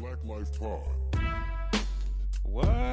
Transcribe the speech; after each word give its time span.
BlacLife 0.00 0.58
Pod. 0.58 1.82
What? 2.44 2.90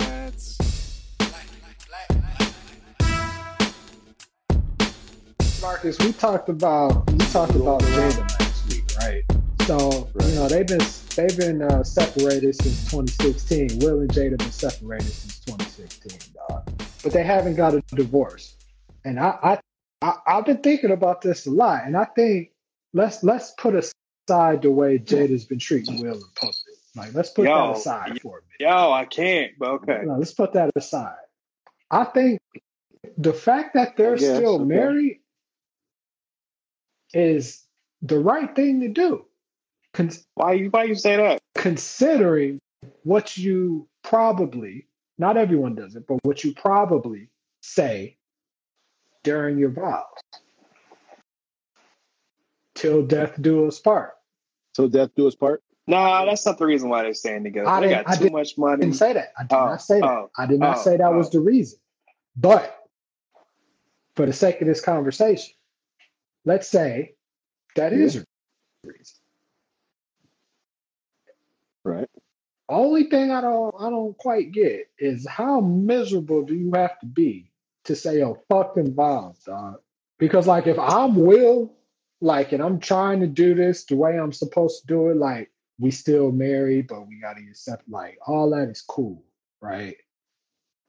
Marcus, 5.61 5.97
we 5.99 6.11
talked 6.13 6.49
about 6.49 7.09
we 7.11 7.17
talked 7.19 7.55
about 7.55 7.81
Jada 7.81 8.19
last 8.19 8.69
week, 8.69 8.83
right? 8.99 9.23
So 9.61 10.09
you 10.21 10.35
know 10.35 10.49
they've 10.49 10.67
been 10.67 10.81
they've 11.15 11.37
been 11.37 11.61
uh, 11.61 11.83
separated 11.83 12.61
since 12.61 12.83
2016. 12.91 13.79
Will 13.79 14.01
and 14.01 14.09
Jada 14.09 14.37
been 14.37 14.51
separated 14.51 15.07
since 15.07 15.39
2016, 15.39 16.33
dog. 16.49 16.69
But 17.03 17.13
they 17.13 17.23
haven't 17.23 17.55
got 17.55 17.73
a 17.73 17.81
divorce. 17.95 18.57
And 19.05 19.17
I, 19.17 19.37
I 19.41 19.59
I 20.01 20.13
I've 20.27 20.45
been 20.45 20.57
thinking 20.57 20.91
about 20.91 21.21
this 21.21 21.47
a 21.47 21.51
lot, 21.51 21.83
and 21.85 21.95
I 21.95 22.05
think 22.17 22.51
let's 22.93 23.23
let's 23.23 23.51
put 23.57 23.75
aside 23.75 24.61
the 24.61 24.71
way 24.71 24.99
Jada's 24.99 25.45
been 25.45 25.59
treating 25.59 26.01
Will 26.01 26.15
in 26.15 26.21
public. 26.35 26.66
Like 26.97 27.13
let's 27.13 27.29
put 27.29 27.45
Yo, 27.45 27.53
that 27.53 27.77
aside 27.77 28.19
for 28.21 28.39
a 28.39 28.41
minute. 28.41 28.71
Yo, 28.71 28.91
I 28.91 29.05
can't, 29.05 29.51
but 29.59 29.69
okay. 29.69 30.01
No, 30.03 30.17
let's 30.17 30.33
put 30.33 30.53
that 30.53 30.71
aside. 30.75 31.15
I 31.91 32.03
think 32.05 32.39
the 33.17 33.33
fact 33.33 33.75
that 33.75 33.95
they're 33.95 34.17
guess, 34.17 34.35
still 34.35 34.55
okay. 34.55 34.65
married 34.65 35.19
is 37.13 37.63
the 38.01 38.19
right 38.19 38.53
thing 38.55 38.81
to 38.81 38.89
do, 38.89 39.25
con- 39.93 40.11
Why 40.33 40.53
you 40.53 40.69
why 40.69 40.85
you 40.85 40.95
say 40.95 41.15
that? 41.17 41.39
considering 41.55 42.59
what 43.03 43.37
you 43.37 43.87
probably, 44.03 44.87
not 45.17 45.37
everyone 45.37 45.75
does 45.75 45.95
it, 45.95 46.05
but 46.07 46.17
what 46.23 46.43
you 46.43 46.53
probably 46.53 47.29
say 47.61 48.17
during 49.23 49.57
your 49.57 49.69
vows. 49.69 50.03
Till 52.75 53.05
death 53.05 53.33
do 53.41 53.67
us 53.67 53.79
part. 53.79 54.13
So 54.75 54.87
death 54.87 55.09
do 55.15 55.27
us 55.27 55.35
part. 55.35 55.63
Nah, 55.87 56.25
that's 56.25 56.45
not 56.45 56.57
the 56.57 56.65
reason 56.65 56.89
why 56.89 57.03
they're 57.03 57.13
staying 57.13 57.45
together. 57.45 57.67
I 57.69 57.79
they 57.79 57.89
got 57.89 58.09
I 58.09 58.15
too 58.17 58.29
much 58.29 58.55
I 58.57 58.61
money. 58.61 58.81
didn't 58.81 58.97
say 58.97 59.13
that. 59.13 59.31
I 59.39 59.43
did 59.43 59.55
Oh, 59.55 59.65
not 59.67 59.81
say 59.81 59.99
that. 60.01 60.05
Oh, 60.05 60.29
oh, 60.29 60.31
I 60.37 60.45
did 60.45 60.59
not 60.59 60.77
oh, 60.77 60.81
say 60.81 60.97
that 60.97 61.13
was 61.13 61.27
oh. 61.27 61.31
the 61.31 61.39
reason. 61.39 61.79
But 62.35 62.77
for 64.15 64.25
the 64.25 64.33
sake 64.33 64.59
of 64.61 64.67
this 64.67 64.81
conversation, 64.81 65.53
let's 66.45 66.67
say 66.67 67.15
that 67.75 67.93
is 67.93 68.15
the 68.15 68.25
reason. 68.83 69.15
Right. 71.85 72.09
Only 72.67 73.05
thing 73.05 73.31
I 73.31 73.39
don't 73.39 73.73
I 73.79 73.89
don't 73.89 74.17
quite 74.17 74.51
get 74.51 74.89
is 74.99 75.25
how 75.25 75.61
miserable 75.61 76.43
do 76.43 76.53
you 76.53 76.71
have 76.73 76.99
to 76.99 77.05
be 77.05 77.49
to 77.85 77.95
say 77.95 78.21
oh 78.23 78.37
fucking 78.49 78.93
vows, 78.93 79.39
dog? 79.45 79.79
Because 80.19 80.47
like 80.47 80.67
if 80.67 80.77
I'm 80.77 81.15
Will, 81.15 81.71
like 82.19 82.51
and 82.51 82.61
I'm 82.61 82.79
trying 82.79 83.21
to 83.21 83.27
do 83.27 83.55
this 83.55 83.85
the 83.85 83.95
way 83.95 84.19
I'm 84.19 84.33
supposed 84.33 84.81
to 84.81 84.87
do 84.87 85.09
it, 85.09 85.15
like 85.15 85.49
we 85.79 85.91
still 85.91 86.31
married, 86.31 86.87
but 86.87 87.07
we 87.07 87.19
gotta 87.19 87.41
accept 87.49 87.87
like 87.89 88.17
all 88.25 88.49
that 88.51 88.69
is 88.69 88.81
cool, 88.81 89.23
right? 89.61 89.95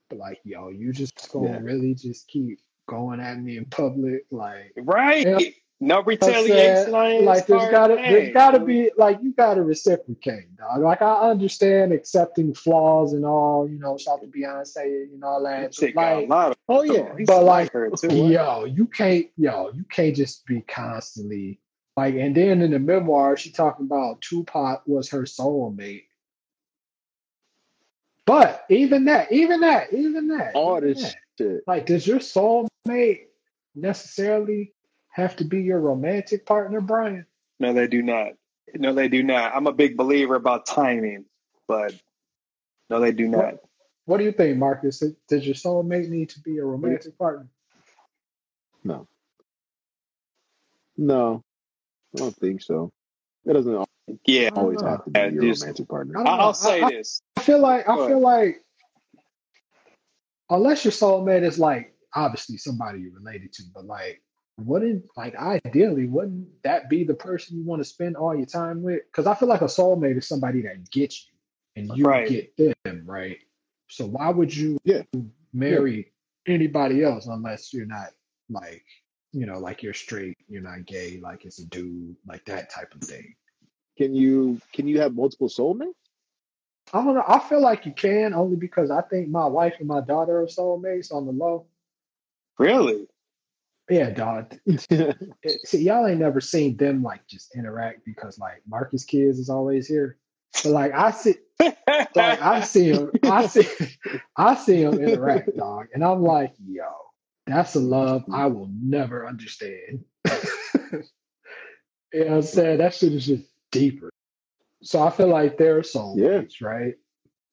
But 0.09 0.19
like, 0.19 0.41
yo, 0.45 0.69
you 0.71 0.93
just 0.93 1.31
gonna 1.33 1.49
Yeah. 1.51 1.59
really 1.63 1.95
just 1.95 2.29
keep 2.29 2.61
going 2.87 3.21
at 3.21 3.39
me 3.41 3.59
in 3.59 3.67
public, 3.67 4.25
like 4.31 4.73
Right. 4.77 5.27
Yeah. 5.27 5.39
No 5.81 5.99
I'm 6.01 6.07
retaliation 6.07 6.93
saying, 6.93 6.95
on 6.95 7.11
his 7.13 7.27
like 7.27 7.47
there's 7.47 7.71
gotta 7.71 7.95
there's 7.95 8.35
gotta 8.35 8.59
be 8.59 8.91
like 8.97 9.21
you 9.23 9.33
gotta 9.33 9.63
reciprocate, 9.63 10.57
dog. 10.57 10.81
Like 10.81 11.03
I 11.03 11.31
understand 11.31 11.93
accepting 11.93 12.53
flaws 12.53 13.13
and 13.13 13.25
all, 13.25 13.69
you 13.69 13.79
know, 13.79 13.97
shout 13.97 14.21
to 14.23 14.27
Beyonce 14.27 15.05
and 15.13 15.23
all 15.23 15.45
that. 15.45 15.77
But, 15.79 15.95
like, 15.95 16.29
lot 16.29 16.51
of 16.51 16.57
Oh 16.69 16.83
yeah. 16.83 17.15
But 17.27 17.45
like 17.45 17.45
like, 17.45 17.73
her 17.73 17.91
too. 17.91 18.09
yo, 18.09 18.65
you 18.65 18.87
can't, 18.87 19.27
yo, 19.37 19.71
you 19.73 19.85
can't 19.85 20.17
just 20.17 20.45
be 20.47 20.63
constantly 20.63 21.61
like. 21.99 22.15
And 22.15 22.35
then 22.35 22.63
in 22.63 22.71
the 22.71 22.79
memoir, 22.79 23.37
she 23.37 23.51
talking 23.51 23.87
about 23.87 24.21
Tupac 24.21 24.83
was 24.87 25.11
her 25.11 25.23
soulmate. 25.23 26.05
But 28.25 28.65
even 28.71 29.07
that, 29.07 29.33
even 29.33 29.61
that, 29.61 29.93
even 29.93 30.29
that, 30.29 30.55
All 30.55 30.77
even 30.77 30.91
this 30.91 31.03
that, 31.03 31.17
shit. 31.39 31.63
like, 31.67 31.87
does 31.87 32.07
your 32.07 32.19
soulmate 32.19 33.27
necessarily 33.75 34.75
have 35.09 35.35
to 35.37 35.45
be 35.45 35.63
your 35.63 35.81
romantic 35.81 36.47
partner, 36.47 36.81
Brian? 36.81 37.27
No, 37.59 37.73
they 37.73 37.89
do 37.89 38.03
not. 38.03 38.35
No, 38.75 38.93
they 38.93 39.09
do 39.09 39.23
not. 39.23 39.57
I'm 39.57 39.67
a 39.67 39.73
big 39.73 39.97
believer 39.97 40.37
about 40.37 40.67
timing, 40.67 41.25
but 41.67 41.95
no, 42.91 43.01
they 43.01 43.13
do 43.13 43.27
not. 43.27 43.55
What 44.05 44.19
do 44.19 44.25
you 44.25 44.33
think, 44.33 44.59
Marcus? 44.59 45.03
Does 45.29 45.45
your 45.45 45.55
soulmate 45.55 46.09
need 46.11 46.29
to 46.31 46.41
be 46.41 46.59
a 46.59 46.65
romantic 46.65 47.19
partner? 47.19 47.49
No. 48.85 49.09
No. 50.97 51.43
I 52.15 52.19
don't 52.19 52.37
think 52.37 52.63
so. 52.63 52.91
It 53.45 53.53
doesn't 53.53 53.87
Yeah, 54.27 54.51
don't 54.51 54.59
always 54.59 54.81
have 54.83 55.05
to 55.05 55.11
be 55.11 55.19
Yeah, 55.21 55.27
your 55.29 55.43
just- 55.43 55.63
romantic 55.63 55.89
partner. 55.89 56.15
I 56.19 56.25
don't 56.25 56.25
know. 56.25 56.43
I'll 56.45 56.55
say 56.55 56.81
I- 56.83 56.87
I- 56.87 56.91
this. 56.91 57.21
I 57.37 57.43
feel 57.43 57.59
like 57.61 57.89
I 57.89 58.07
feel 58.09 58.21
like 58.21 58.65
unless 60.51 60.85
your 60.85 60.93
soulmate 60.93 61.43
is 61.43 61.59
like 61.59 61.95
obviously 62.15 62.57
somebody 62.57 63.01
you're 63.01 63.13
related 63.13 63.53
to, 63.55 63.63
but 63.75 63.85
like 63.85 64.23
wouldn't 64.59 65.05
like 65.17 65.37
ideally 65.37 66.07
wouldn't 66.07 66.49
that 66.63 66.89
be 66.91 67.05
the 67.05 67.15
person 67.15 67.57
you 67.59 67.65
want 67.65 67.81
to 67.81 67.85
spend 67.85 68.17
all 68.17 68.35
your 68.35 68.47
time 68.47 68.83
with? 68.83 69.03
Because 69.07 69.27
I 69.27 69.35
feel 69.35 69.49
like 69.49 69.61
a 69.61 69.67
soulmate 69.67 70.17
is 70.17 70.27
somebody 70.27 70.63
that 70.63 70.91
gets 70.91 71.27
you 71.27 71.39
and 71.77 71.97
you 71.97 72.05
Right. 72.05 72.29
get 72.57 72.77
them, 72.85 73.05
right? 73.07 73.39
So 73.89 74.07
why 74.07 74.31
would 74.31 74.55
you 74.55 74.79
Yeah. 74.85 75.03
marry 75.53 76.13
anybody 76.47 77.05
else 77.05 77.27
unless 77.27 77.73
you're 77.73 77.87
not 77.87 78.13
like 78.49 78.85
you 79.33 79.47
know 79.47 79.59
like 79.59 79.83
you're 79.83 79.95
straight, 79.95 80.37
you're 80.49 80.63
not 80.63 80.87
gay, 80.87 81.21
like 81.23 81.45
it's 81.45 81.59
a 81.59 81.67
dude, 81.67 82.17
like 82.27 82.45
that 82.47 82.71
type 82.71 82.95
of 82.95 83.01
thing. 83.01 83.35
Can 83.97 84.15
you 84.15 84.61
can 84.73 84.87
you 84.87 85.01
have 85.01 85.15
multiple 85.15 85.49
soulmates? 85.49 85.93
I 86.93 87.05
don't 87.05 87.15
know. 87.15 87.25
I 87.27 87.39
feel 87.39 87.61
like 87.61 87.85
you 87.85 87.93
can 87.93 88.33
only 88.33 88.57
because 88.57 88.91
I 88.91 89.03
think 89.03 89.29
my 89.29 89.47
wife 89.47 89.75
and 89.79 89.89
my 89.89 90.01
daughter 90.01 90.41
are 90.41 90.47
soulmates 90.47 91.13
on 91.13 91.27
the 91.27 91.33
low. 91.33 91.67
Really? 92.59 93.07
Yeah, 93.91 94.11
dog. 94.11 94.55
See, 95.65 95.83
y'all 95.83 96.07
ain't 96.07 96.21
never 96.21 96.41
seen 96.41 96.77
them 96.77 97.03
like 97.03 97.27
just 97.27 97.55
interact 97.55 98.05
because 98.05 98.39
like 98.39 98.63
Marcus 98.67 99.05
kids 99.05 99.39
is 99.39 99.51
always 99.51 99.87
here. 99.87 100.19
But 100.63 100.73
like 100.73 100.93
I 100.93 101.11
see, 101.11 101.37
like 101.61 102.43
I 102.43 102.61
see 102.61 102.91
him, 102.91 103.11
I 103.25 103.47
see, 103.47 103.69
I 104.37 104.55
see 104.55 104.83
him 104.83 104.95
interact, 104.95 105.57
dog, 105.57 105.87
and 105.95 106.05
I'm 106.05 106.23
like, 106.23 106.53
yo, 106.67 106.85
that's 107.49 107.75
a 107.75 107.81
love 107.81 108.25
I 108.33 108.47
will 108.47 108.71
never 108.83 109.27
understand. 109.27 110.05
you 110.27 111.05
know 112.15 112.25
what 112.27 112.33
I'm 112.33 112.43
saying? 112.43 112.79
That 112.79 112.95
shit 112.95 113.13
is 113.13 113.27
just 113.27 113.45
deeper. 113.71 114.11
So 114.83 115.03
I 115.03 115.11
feel 115.11 115.29
like 115.29 115.59
they're 115.59 115.81
soulmates, 115.81 116.63
right? 116.63 116.95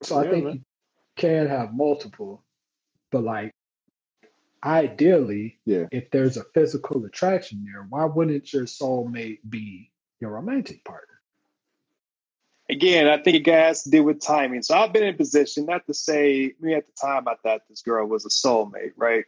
So 0.03 0.19
I 0.19 0.29
think 0.29 0.45
man. 0.45 0.53
you 0.53 0.61
can 1.17 1.47
have 1.47 1.73
multiple, 1.73 2.43
but 3.11 3.23
like 3.23 3.51
ideally, 4.63 5.59
Yeah. 5.65 5.85
if 5.91 6.09
there's 6.11 6.37
a 6.37 6.43
physical 6.53 7.03
attraction 7.05 7.65
there, 7.65 7.85
why 7.89 8.05
wouldn't 8.05 8.51
your 8.53 8.65
soulmate 8.65 9.39
be 9.49 9.91
your 10.19 10.31
romantic 10.31 10.83
partner? 10.83 11.07
Again, 12.69 13.07
I 13.07 13.21
think 13.21 13.47
it 13.47 13.51
has 13.53 13.83
to 13.83 13.91
do 13.91 14.03
with 14.03 14.21
timing. 14.21 14.63
So 14.63 14.75
I've 14.75 14.91
been 14.91 15.03
in 15.03 15.15
position, 15.15 15.67
not 15.67 15.85
to 15.85 15.93
say 15.93 16.53
me 16.59 16.73
at 16.73 16.87
the 16.87 16.93
time 16.99 17.27
I 17.27 17.35
thought 17.43 17.61
this 17.69 17.83
girl 17.83 18.07
was 18.07 18.25
a 18.25 18.29
soulmate, 18.29 18.93
right? 18.97 19.25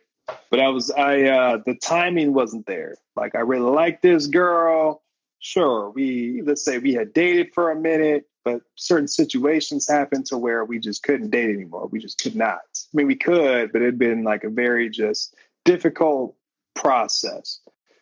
But 0.50 0.60
I 0.60 0.70
was 0.70 0.92
I 0.92 1.24
uh 1.24 1.60
the 1.66 1.76
timing 1.76 2.34
wasn't 2.34 2.66
there. 2.66 2.96
Like 3.16 3.36
I 3.36 3.40
really 3.40 3.70
liked 3.70 4.02
this 4.02 4.28
girl. 4.28 5.04
Sure, 5.40 5.92
we 5.92 6.42
let's 6.46 6.64
say 6.64 6.80
we 6.80 6.94
had 6.94 7.14
dated 7.14 7.54
for 7.54 7.72
a 7.72 7.76
minute, 7.76 8.26
but 8.44 8.62
certain 8.76 9.08
situations 9.08 9.88
happened 9.88 10.26
to 10.28 10.38
where 10.38 10.66
we 10.66 10.80
just 10.80 11.04
couldn't 11.04 11.30
date 11.30 11.50
anymore. 11.50 11.88
We 11.88 12.00
just 12.00 12.22
could 12.22 12.36
not. 12.36 12.60
I 12.76 12.94
mean 12.94 13.08
we 13.08 13.16
could, 13.16 13.72
but 13.72 13.82
it'd 13.82 14.00
been 14.00 14.24
like 14.24 14.44
a 14.44 14.50
very 14.50 14.90
just 14.90 15.36
difficult 15.66 16.36
process. 16.76 17.60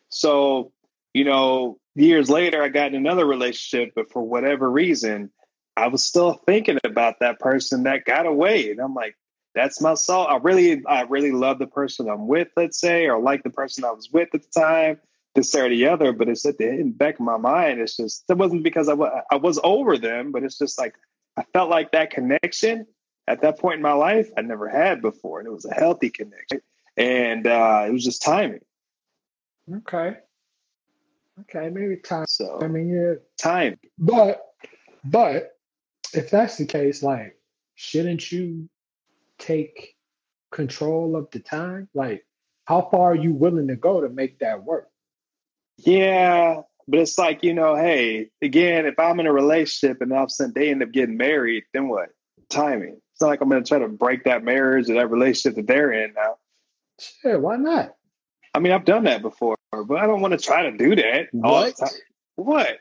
So, 0.09 0.71
you 1.13 1.23
know, 1.23 1.79
years 1.95 2.29
later, 2.29 2.61
I 2.61 2.69
got 2.69 2.87
in 2.87 2.95
another 2.95 3.25
relationship, 3.25 3.93
but 3.95 4.11
for 4.11 4.21
whatever 4.21 4.69
reason, 4.69 5.31
I 5.75 5.87
was 5.87 6.05
still 6.05 6.33
thinking 6.33 6.77
about 6.83 7.19
that 7.19 7.39
person 7.39 7.83
that 7.83 8.05
got 8.05 8.25
away. 8.25 8.71
And 8.71 8.79
I'm 8.79 8.93
like, 8.93 9.15
that's 9.55 9.81
my 9.81 9.93
soul. 9.93 10.27
I 10.27 10.37
really, 10.37 10.85
I 10.85 11.01
really 11.03 11.31
love 11.31 11.59
the 11.59 11.67
person 11.67 12.09
I'm 12.09 12.27
with, 12.27 12.49
let's 12.55 12.79
say, 12.79 13.07
or 13.07 13.19
like 13.19 13.43
the 13.43 13.49
person 13.49 13.83
I 13.85 13.91
was 13.91 14.11
with 14.11 14.29
at 14.33 14.41
the 14.43 14.59
time, 14.59 14.99
this 15.33 15.55
or 15.55 15.69
the 15.69 15.87
other. 15.87 16.11
But 16.11 16.29
it's 16.29 16.45
at 16.45 16.57
the 16.57 16.83
back 16.83 17.15
of 17.15 17.21
my 17.21 17.37
mind. 17.37 17.79
It's 17.79 17.97
just, 17.97 18.25
it 18.29 18.37
wasn't 18.37 18.63
because 18.63 18.89
I 18.89 18.93
wa- 18.93 19.21
I 19.31 19.37
was 19.37 19.59
over 19.63 19.97
them, 19.97 20.31
but 20.31 20.43
it's 20.43 20.57
just 20.57 20.77
like, 20.77 20.95
I 21.37 21.43
felt 21.53 21.69
like 21.69 21.91
that 21.93 22.11
connection 22.11 22.85
at 23.27 23.41
that 23.41 23.57
point 23.57 23.77
in 23.77 23.81
my 23.81 23.93
life, 23.93 24.29
I 24.37 24.41
never 24.41 24.69
had 24.69 25.01
before. 25.01 25.39
And 25.39 25.47
it 25.47 25.51
was 25.51 25.65
a 25.65 25.73
healthy 25.73 26.09
connection. 26.09 26.61
And 26.97 27.47
uh, 27.47 27.85
it 27.87 27.91
was 27.91 28.03
just 28.03 28.21
timing. 28.21 28.61
Okay. 29.73 30.17
Okay, 31.41 31.69
maybe 31.69 31.97
time. 31.97 32.25
So 32.27 32.59
I 32.61 32.67
mean, 32.67 32.89
yeah, 32.89 33.15
time. 33.37 33.77
but 33.97 34.41
but 35.03 35.57
if 36.13 36.29
that's 36.29 36.57
the 36.57 36.65
case, 36.65 37.03
like, 37.03 37.37
shouldn't 37.75 38.31
you 38.31 38.69
take 39.37 39.95
control 40.51 41.15
of 41.15 41.29
the 41.31 41.39
time? 41.39 41.89
Like, 41.93 42.25
how 42.65 42.89
far 42.91 43.11
are 43.11 43.15
you 43.15 43.33
willing 43.33 43.67
to 43.67 43.75
go 43.75 44.01
to 44.01 44.09
make 44.09 44.39
that 44.39 44.63
work? 44.63 44.89
Yeah, 45.77 46.61
But 46.87 46.99
it's 46.99 47.17
like, 47.17 47.43
you 47.43 47.53
know, 47.53 47.75
hey, 47.75 48.29
again, 48.41 48.85
if 48.85 48.99
I'm 48.99 49.19
in 49.19 49.25
a 49.27 49.33
relationship 49.33 50.01
and 50.01 50.13
all 50.13 50.23
of 50.23 50.27
a 50.27 50.29
sudden 50.29 50.53
they 50.55 50.69
end 50.69 50.83
up 50.83 50.91
getting 50.91 51.17
married, 51.17 51.63
then 51.73 51.87
what? 51.87 52.09
Timing. 52.49 52.97
It's 53.13 53.21
not 53.21 53.27
like 53.27 53.41
I'm 53.41 53.49
going 53.49 53.63
to 53.63 53.67
try 53.67 53.79
to 53.79 53.87
break 53.87 54.25
that 54.25 54.43
marriage 54.43 54.89
or 54.89 54.95
that 54.95 55.09
relationship 55.09 55.55
that 55.55 55.67
they're 55.67 55.91
in 55.91 56.13
now. 56.13 56.35
Sure, 56.99 57.39
why 57.39 57.57
not? 57.57 57.95
I 58.53 58.59
mean, 58.59 58.71
I've 58.71 58.85
done 58.85 59.05
that 59.05 59.21
before, 59.21 59.57
but 59.71 59.95
I 59.95 60.05
don't 60.05 60.21
want 60.21 60.33
to 60.33 60.37
try 60.37 60.69
to 60.69 60.77
do 60.77 60.95
that. 60.95 61.27
What? 61.31 61.75
What? 62.35 62.77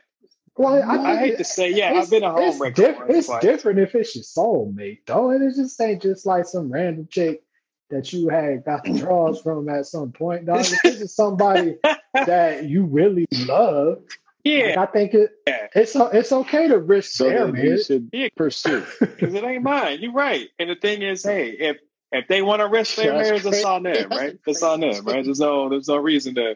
Well, 0.57 0.81
I, 0.89 1.13
I 1.13 1.17
hate 1.17 1.37
to 1.39 1.43
say, 1.43 1.73
yeah, 1.73 1.93
I've 1.93 2.09
been 2.09 2.23
a 2.23 2.35
it's, 2.37 2.57
homewrecker. 2.57 2.75
diff- 2.75 2.97
it's 3.09 3.27
but- 3.27 3.41
different 3.41 3.79
if 3.79 3.93
it's 3.95 4.15
your 4.15 4.23
soulmate, 4.23 4.99
though. 5.05 5.31
And 5.31 5.43
it 5.43 5.55
just 5.55 5.79
ain't 5.81 6.01
just 6.01 6.25
like 6.25 6.45
some 6.45 6.71
random 6.71 7.07
chick 7.11 7.43
that 7.89 8.11
you 8.13 8.29
had 8.29 8.63
got 8.65 8.83
the 8.83 8.93
draws 8.97 9.41
from 9.41 9.67
at 9.69 9.85
some 9.85 10.11
point, 10.11 10.45
dog. 10.45 10.61
If 10.61 10.81
this 10.81 11.01
is 11.01 11.15
somebody 11.15 11.75
that 12.13 12.63
you 12.65 12.85
really 12.85 13.25
love, 13.45 13.99
like, 13.99 14.19
yeah, 14.43 14.75
I 14.81 14.85
think 14.85 15.13
it 15.13 15.31
Yeah. 15.47 15.67
it's 15.75 15.95
it's 15.95 16.31
okay 16.31 16.67
to 16.67 16.77
risk 16.79 17.11
So 17.13 17.25
their 17.25 17.45
then 17.47 17.55
you 17.55 17.63
marriage. 17.69 17.85
should 17.87 18.09
Yeah. 18.13 18.29
pursue. 18.35 18.85
because 18.99 19.33
it 19.33 19.43
ain't 19.43 19.63
mine. 19.63 19.99
You're 20.01 20.13
right. 20.13 20.47
And 20.59 20.69
the 20.69 20.75
thing 20.75 21.01
is, 21.01 21.23
hey, 21.23 21.49
if 21.49 21.77
if 22.11 22.27
they 22.27 22.41
want 22.43 22.61
to 22.61 22.67
risk 22.67 22.95
their 22.95 23.11
That's 23.13 23.27
marriage, 23.27 23.45
it's 23.45 23.65
on 23.65 23.83
them, 23.83 24.09
right? 24.09 24.37
It's 24.47 24.63
on 24.63 24.79
them, 24.79 25.03
right? 25.05 25.25
There's 25.25 25.39
no 25.39 25.69
there's 25.69 25.87
no 25.87 25.97
reason 25.97 26.35
to. 26.35 26.55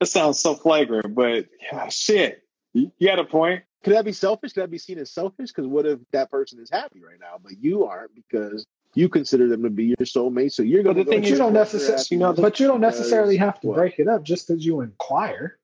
It 0.00 0.06
sounds 0.06 0.38
so 0.40 0.54
flagrant, 0.54 1.14
but 1.14 1.46
yeah, 1.62 1.88
shit, 1.88 2.42
Hmm? 2.74 2.84
you 2.98 3.08
had 3.08 3.18
a 3.18 3.24
point. 3.24 3.62
Could 3.82 3.94
that 3.94 4.04
be 4.04 4.12
selfish? 4.12 4.52
Could 4.52 4.64
that 4.64 4.70
be 4.70 4.78
seen 4.78 4.98
as 4.98 5.10
selfish? 5.10 5.50
Because 5.50 5.66
what 5.66 5.86
if 5.86 5.98
that 6.12 6.30
person 6.30 6.60
is 6.60 6.68
happy 6.70 7.00
right 7.00 7.18
now, 7.18 7.40
but 7.42 7.52
you 7.62 7.86
aren't 7.86 8.14
because 8.14 8.66
you 8.94 9.08
consider 9.08 9.48
them 9.48 9.62
to 9.62 9.70
be 9.70 9.86
your 9.86 9.96
soulmate? 10.02 10.52
So 10.52 10.62
you're 10.62 10.82
going 10.82 10.96
the 10.96 11.04
to 11.04 11.10
thing 11.10 11.22
But 11.22 11.30
you 11.30 11.36
don't 11.36 11.54
necessarily, 11.54 12.04
you 12.10 12.18
know, 12.18 12.32
but 12.34 12.60
you 12.60 12.66
don't 12.66 12.80
necessarily 12.80 13.36
have 13.38 13.58
to 13.60 13.68
what? 13.68 13.76
break 13.76 13.98
it 13.98 14.08
up 14.08 14.22
just 14.22 14.48
because 14.48 14.64
you 14.64 14.82
inquire. 14.82 15.58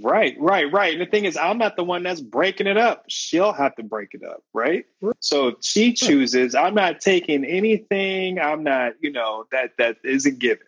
Right, 0.00 0.34
right, 0.40 0.72
right. 0.72 0.92
And 0.94 1.02
the 1.02 1.06
thing 1.06 1.26
is, 1.26 1.36
I'm 1.36 1.58
not 1.58 1.76
the 1.76 1.84
one 1.84 2.02
that's 2.02 2.22
breaking 2.22 2.66
it 2.66 2.78
up. 2.78 3.04
She'll 3.08 3.52
have 3.52 3.74
to 3.76 3.82
break 3.82 4.14
it 4.14 4.24
up, 4.24 4.42
right? 4.54 4.86
Right. 5.02 5.16
So 5.20 5.48
if 5.48 5.56
she 5.60 5.92
chooses. 5.92 6.54
I'm 6.54 6.74
not 6.74 7.00
taking 7.00 7.44
anything. 7.44 8.38
I'm 8.38 8.64
not, 8.64 8.94
you 9.00 9.12
know, 9.12 9.44
that 9.52 9.72
that 9.76 9.98
isn't 10.02 10.38
given. 10.38 10.66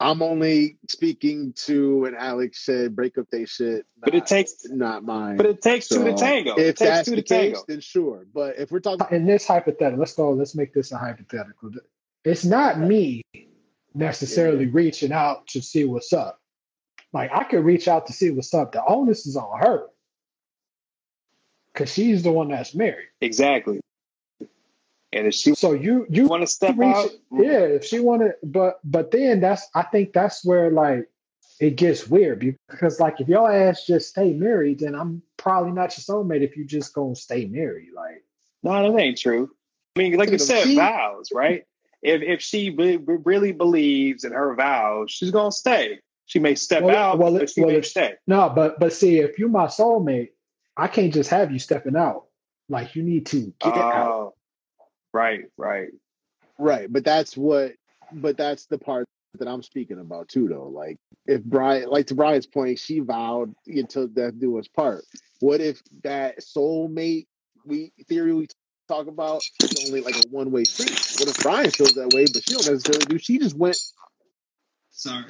I'm 0.00 0.22
only 0.22 0.78
speaking 0.88 1.52
to, 1.66 2.04
and 2.06 2.16
Alex 2.16 2.64
said, 2.64 2.96
break 2.96 3.18
up 3.18 3.26
they 3.30 3.44
shit. 3.44 3.86
But 3.98 4.14
it 4.14 4.26
takes, 4.26 4.66
not 4.68 5.04
mine. 5.04 5.36
but 5.36 5.46
it 5.46 5.62
takes 5.62 5.88
two 5.88 6.04
to 6.04 6.10
So, 6.10 6.16
tango. 6.16 6.54
It 6.56 6.76
takes 6.76 6.78
that's 6.78 7.08
two 7.08 7.16
the 7.16 7.22
to 7.22 7.28
case, 7.28 7.52
tango. 7.54 7.64
then 7.68 7.80
sure. 7.80 8.26
But 8.34 8.58
if 8.58 8.70
we're 8.72 8.80
talking, 8.80 9.06
uh, 9.06 9.14
In 9.14 9.26
this 9.26 9.46
hypothetical, 9.46 9.98
let's 10.00 10.14
go. 10.14 10.30
Let's 10.32 10.54
make 10.54 10.74
this 10.74 10.92
a 10.92 10.98
hypothetical. 10.98 11.70
It's 12.24 12.44
not 12.44 12.78
me 12.78 13.22
necessarily 13.94 14.66
reaching 14.66 15.12
out 15.12 15.46
to 15.48 15.60
see 15.62 15.84
what's 15.84 16.12
up. 16.12 16.38
Like 17.12 17.30
I 17.32 17.44
could 17.44 17.64
reach 17.64 17.88
out 17.88 18.06
to 18.06 18.12
see 18.12 18.30
what's 18.30 18.54
up. 18.54 18.72
The 18.72 18.82
onus 18.84 19.26
is 19.26 19.36
on 19.36 19.58
her 19.60 19.86
because 21.72 21.92
she's 21.92 22.22
the 22.22 22.32
one 22.32 22.48
that's 22.48 22.74
married. 22.74 23.08
Exactly. 23.20 23.80
And 25.12 25.26
if 25.26 25.34
she 25.34 25.54
So 25.54 25.72
you 25.72 26.06
you 26.08 26.26
want 26.26 26.42
to 26.42 26.46
step 26.46 26.76
reach 26.78 26.94
out, 26.94 27.10
yeah 27.32 27.60
if 27.60 27.84
she 27.84 28.00
wanted 28.00 28.32
but 28.42 28.80
but 28.84 29.10
then 29.10 29.40
that's 29.40 29.68
i 29.74 29.82
think 29.82 30.12
that's 30.12 30.44
where 30.44 30.70
like 30.70 31.08
it 31.60 31.76
gets 31.76 32.08
weird 32.08 32.40
because 32.70 32.98
like 32.98 33.20
if 33.20 33.28
your 33.28 33.50
ass 33.52 33.84
just 33.86 34.08
stay 34.08 34.32
married 34.32 34.80
then 34.80 34.94
i'm 34.94 35.22
probably 35.36 35.70
not 35.72 35.94
your 35.96 36.02
soulmate 36.24 36.42
if 36.42 36.56
you 36.56 36.64
just 36.64 36.94
gonna 36.94 37.14
stay 37.14 37.44
married 37.44 37.90
like 37.94 38.24
No, 38.62 38.90
that 38.92 38.98
ain't 38.98 39.18
true. 39.18 39.50
I 39.96 40.00
mean, 40.00 40.16
like 40.16 40.30
you 40.30 40.38
said, 40.38 40.64
She- 40.64 40.76
vows, 40.76 41.28
right? 41.34 41.64
If 42.02 42.22
if 42.22 42.40
she 42.40 42.70
re- 42.70 42.96
really 42.96 43.52
believes 43.52 44.24
in 44.24 44.32
her 44.32 44.54
vows, 44.54 45.10
she's 45.10 45.30
gonna 45.30 45.52
stay. 45.52 45.98
She 46.26 46.38
may 46.38 46.54
step 46.54 46.82
Well, 46.84 46.96
out, 46.96 47.18
well, 47.18 47.36
but 47.36 47.50
she 47.50 47.60
well, 47.60 47.70
may 47.70 47.76
if- 47.78 47.86
stay. 47.86 48.14
no 48.26 48.48
but 48.48 48.80
but 48.80 48.92
see 48.94 49.18
if 49.18 49.38
you 49.38 49.48
my 49.48 49.66
soulmate 49.66 50.30
i 50.76 50.88
can't 50.88 51.12
just 51.12 51.28
have 51.28 51.52
you 51.52 51.58
stepping 51.58 51.96
out 51.96 52.24
like 52.70 52.96
you 52.96 53.02
need 53.02 53.26
to 53.26 53.40
get 53.60 53.76
oh. 53.76 53.80
out 53.80 54.10
Oh, 54.10 54.34
right, 55.12 55.44
right. 55.56 55.88
right? 56.58 56.92
But 56.92 57.04
that's 57.04 57.36
what, 57.36 57.72
but 58.12 58.36
that's 58.36 58.66
the 58.66 58.78
part 58.78 59.06
that 59.38 59.48
I'm 59.48 59.62
speaking 59.62 59.98
about 59.98 60.28
too, 60.28 60.48
though. 60.48 60.68
Like 60.68 60.98
if 61.26 61.42
Brian, 61.42 61.88
like 61.88 62.06
to 62.08 62.14
Brian's 62.14 62.46
point, 62.46 62.78
she 62.78 63.00
vowed 63.00 63.54
until 63.66 64.06
death 64.06 64.34
do 64.38 64.58
us 64.58 64.68
part. 64.68 65.04
What 65.40 65.60
if 65.60 65.82
that 66.02 66.40
soulmate 66.40 67.26
we 67.64 67.92
theory 68.08 68.34
we 68.34 68.48
talk 68.88 69.06
about 69.06 69.42
is 69.62 69.86
only 69.88 70.02
like 70.02 70.16
a 70.16 70.28
one 70.30 70.50
way 70.50 70.64
street? 70.64 70.90
What 71.18 71.28
if 71.28 71.42
Brian 71.42 71.70
feels 71.70 71.94
that 71.94 72.12
way, 72.12 72.26
but 72.32 72.44
she 72.44 72.54
don't 72.54 72.66
necessarily 72.66 73.06
do? 73.06 73.18
She 73.18 73.38
just 73.38 73.56
went 73.56 73.78
Sorry. 74.90 75.24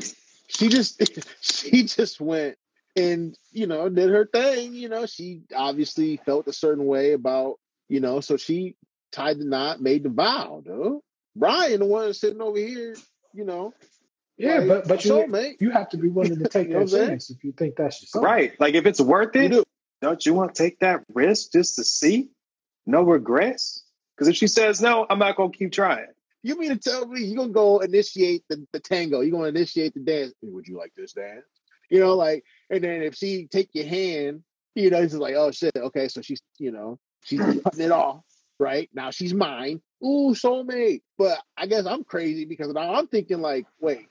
she 0.49 0.69
just 0.69 1.00
she 1.40 1.84
just 1.84 2.20
went 2.20 2.56
and 2.96 3.37
you 3.52 3.67
know 3.67 3.88
did 3.88 4.11
her 4.11 4.26
thing 4.26 4.75
you 4.75 4.88
know 4.88 5.06
she 5.06 5.40
obviously 5.56 6.19
felt 6.26 6.46
a 6.46 6.52
certain 6.52 6.84
way 6.84 7.12
about 7.12 7.58
you 7.88 8.00
know 8.00 8.20
so 8.20 8.37
she 8.37 8.76
tied 9.12 9.38
the 9.38 9.44
knot 9.44 9.81
made 9.81 10.03
the 10.03 10.09
vow 10.09 10.62
though 10.64 11.03
brian 11.37 11.81
the 11.81 11.87
one 11.87 12.12
sitting 12.12 12.41
over 12.43 12.59
here 12.59 12.97
you 13.35 13.44
know 13.44 13.73
yeah 14.38 14.59
like, 14.59 14.69
but 14.69 14.88
but 14.88 15.05
you 15.05 15.12
soulmate 15.12 15.55
you 15.61 15.70
have 15.70 15.88
to 15.88 15.97
be 15.97 16.09
willing 16.09 16.38
to 16.38 16.49
take 16.49 16.69
You 16.69 16.75
know 16.75 16.87
that 16.87 17.03
I'm 17.03 17.09
chance 17.09 17.31
if 17.31 17.44
you 17.44 17.53
think 17.53 17.76
that's 17.76 18.03
your 18.03 18.23
soulmate. 18.23 18.26
Right. 18.26 18.61
Like 18.61 18.75
if 18.75 18.87
it's 18.87 19.00
worth 19.00 19.37
you 19.37 19.43
it, 19.43 19.49
do 19.50 19.64
don't 20.00 20.25
you 20.26 20.35
want 20.35 20.55
to 20.55 20.62
take 20.62 20.81
that 20.81 21.05
risk 21.12 21.53
just 21.53 21.76
to 21.76 21.85
see? 21.85 22.31
No 22.87 23.03
regrets? 23.03 23.85
Because 24.17 24.29
if 24.29 24.37
she 24.37 24.49
says 24.49 24.81
no, 24.81 25.06
I'm 25.09 25.19
not 25.19 25.37
gonna 25.37 25.53
keep 25.53 25.73
trying. 25.73 26.06
you 26.43 26.58
mean 26.58 26.70
to 26.70 26.76
tell 26.76 27.06
me 27.06 27.23
you're 27.23 27.37
gonna 27.37 27.53
go 27.53 27.79
initiate 27.79 28.43
the, 28.49 28.67
the 28.73 28.81
tango 28.81 29.20
you're 29.20 29.31
gonna 29.31 29.49
initiate 29.49 29.94
the 29.94 30.00
dance 30.00 30.32
would 30.43 30.67
you 30.67 30.76
like 30.76 30.93
this 30.97 31.12
dance 31.12 31.44
you 31.91 32.00
know 32.00 32.17
like 32.17 32.44
and 32.70 32.82
then 32.82 33.03
if 33.03 33.15
she 33.15 33.47
take 33.47 33.69
your 33.75 33.87
hand 33.87 34.43
you 34.75 34.91
know 34.91 34.99
it's 34.99 35.12
just 35.12 35.23
like 35.23 35.35
oh 35.35 35.50
shit 35.50 35.73
okay 35.76 36.08
so 36.08 36.20
she's 36.20 36.43
you 36.58 36.73
know 36.73 36.99
she's 37.25 37.41
cutting 37.41 37.85
it 37.85 37.93
off 37.93 38.25
right 38.59 38.89
now 38.95 39.11
she's 39.11 39.35
mine 39.35 39.81
ooh 40.05 40.35
soulmate 40.35 41.03
but 41.19 41.39
i 41.57 41.67
guess 41.67 41.87
i'm 41.87 42.05
crazy 42.05 42.45
because 42.45 42.73
now 42.73 42.95
i'm 42.95 43.07
thinking 43.07 43.41
like 43.41 43.67
wait 43.81 44.09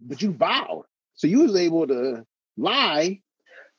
but 0.00 0.20
you 0.22 0.32
vowed 0.32 0.84
so 1.14 1.26
you 1.26 1.40
was 1.40 1.56
able 1.56 1.86
to 1.86 2.24
lie 2.56 3.20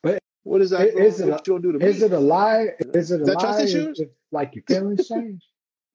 But 0.02 0.18
what 0.44 0.60
is 0.60 0.70
that 0.70 0.80
i- 0.80 0.84
is 0.84 1.18
gonna- 1.18 1.30
it 1.30 1.34
what 1.34 1.46
you 1.46 1.52
gonna 1.54 1.72
do 1.72 1.78
to 1.78 1.84
Is 1.86 2.00
me 2.00 2.06
it 2.06 2.12
a 2.12 2.18
lie? 2.18 2.68
Is 2.94 3.10
it 3.10 3.20
a 3.20 3.22
Is 3.22 3.26
that 3.28 3.34
lie? 3.36 3.40
trust 3.40 3.60
if- 3.60 3.64
issues? 3.68 4.00
if, 4.00 4.08
like 4.32 4.54
your 4.54 4.64
feelings 4.64 5.08
change? 5.08 5.42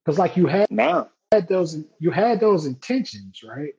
Because 0.03 0.17
like 0.19 0.35
you 0.35 0.47
had 0.47 0.69
No. 0.71 1.09
those, 1.47 1.77
you 1.99 2.11
had 2.11 2.39
those 2.39 2.65
intentions, 2.65 3.43
right? 3.43 3.73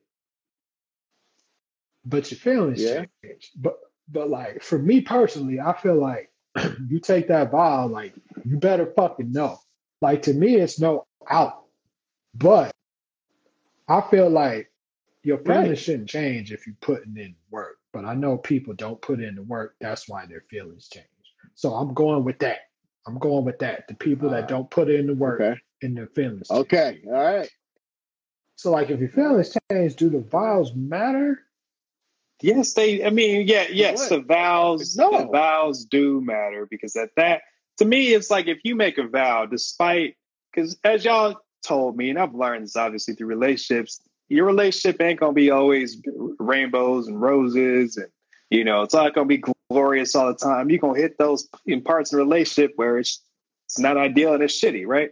But 2.05 2.31
your 2.31 2.39
feelings 2.39 2.81
Yeah. 2.81 3.05
change. 3.23 3.51
But 3.55 3.77
but 4.09 4.29
like 4.29 4.61
for 4.61 4.77
me 4.77 5.01
personally, 5.01 5.59
I 5.59 5.73
feel 5.73 5.95
like 5.95 6.31
you 6.89 6.99
take 6.99 7.27
that 7.29 7.51
vow, 7.51 7.87
like 7.87 8.13
you 8.45 8.57
better 8.57 8.85
fucking 8.95 9.31
know. 9.31 9.57
Like 10.03 10.23
to 10.23 10.33
me, 10.35 10.57
it's 10.57 10.79
no 10.81 11.05
out. 11.31 11.63
But 12.35 12.71
I 13.87 14.01
feel 14.01 14.29
like 14.29 14.71
your 15.23 15.39
feelings 15.39 15.69
Right. 15.69 15.77
shouldn't 15.79 16.09
change 16.09 16.51
if 16.53 16.67
you're 16.67 16.75
putting 16.81 17.17
in 17.17 17.35
work. 17.51 17.77
But 17.93 18.05
I 18.05 18.15
know 18.15 18.37
people 18.37 18.73
don't 18.75 19.01
put 19.01 19.21
in 19.21 19.35
the 19.35 19.43
work. 19.43 19.75
That's 19.81 20.09
why 20.09 20.25
their 20.27 20.43
feelings 20.49 20.89
change. 20.89 21.07
So 21.55 21.73
I'm 21.73 21.93
going 21.93 22.25
with 22.25 22.39
that. 22.39 22.59
I'm 23.07 23.19
going 23.19 23.45
with 23.45 23.59
that. 23.59 23.87
The 23.87 23.95
people 23.95 24.29
that 24.31 24.45
uh, 24.45 24.47
don't 24.47 24.69
put 24.71 24.89
in 24.89 25.07
the 25.07 25.15
work 25.15 25.41
okay 25.41 25.59
and 25.83 25.97
their 25.97 26.07
feelings. 26.07 26.49
change. 26.49 26.61
okay 26.61 27.01
all 27.07 27.13
right 27.13 27.49
So 28.57 28.71
like 28.71 28.89
if 28.91 28.99
your 28.99 29.09
feelings 29.09 29.55
change, 29.71 29.95
do 29.95 30.09
the 30.09 30.19
vows 30.21 30.73
matter? 30.75 31.39
Yes, 32.41 32.73
they. 32.73 33.05
I 33.05 33.09
mean, 33.09 33.47
yeah, 33.47 33.67
yes, 33.71 33.99
What? 34.01 34.09
the 34.09 34.21
vows. 34.21 34.95
No. 34.97 35.11
The 35.11 35.27
vows 35.31 35.85
do 35.85 36.21
matter 36.21 36.67
because 36.69 36.95
at 36.97 37.11
that, 37.17 37.41
to 37.77 37.85
me, 37.85 38.13
it's 38.13 38.29
like 38.29 38.47
if 38.47 38.59
you 38.63 38.75
make 38.75 38.97
a 38.97 39.07
vow, 39.07 39.45
despite 39.45 40.15
because 40.53 40.77
as 40.83 41.05
y'all 41.05 41.37
told 41.65 41.97
me, 41.97 42.09
and 42.09 42.19
I've 42.19 42.35
learned 42.35 42.65
this 42.65 42.75
obviously 42.75 43.15
through 43.15 43.27
relationships, 43.27 44.01
your 44.29 44.45
relationship 44.45 45.01
ain't 45.01 45.19
gonna 45.19 45.33
be 45.33 45.49
always 45.49 45.97
rainbows 46.39 47.07
and 47.07 47.19
roses, 47.19 47.97
and 47.97 48.07
you 48.49 48.63
know, 48.63 48.83
it's 48.83 48.93
not 48.93 49.13
gonna 49.15 49.27
be 49.27 49.43
glorious 49.69 50.15
all 50.15 50.27
the 50.27 50.35
time. 50.35 50.69
You're 50.69 50.79
gonna 50.79 50.99
hit 50.99 51.17
those 51.17 51.47
in 51.65 51.81
parts 51.81 52.13
of 52.13 52.17
the 52.17 52.23
relationship 52.25 52.73
where 52.75 52.97
it's 52.99 53.21
it's 53.65 53.79
not 53.79 53.97
ideal 53.97 54.33
and 54.33 54.43
it's 54.43 54.59
shitty, 54.61 54.85
right? 54.85 55.11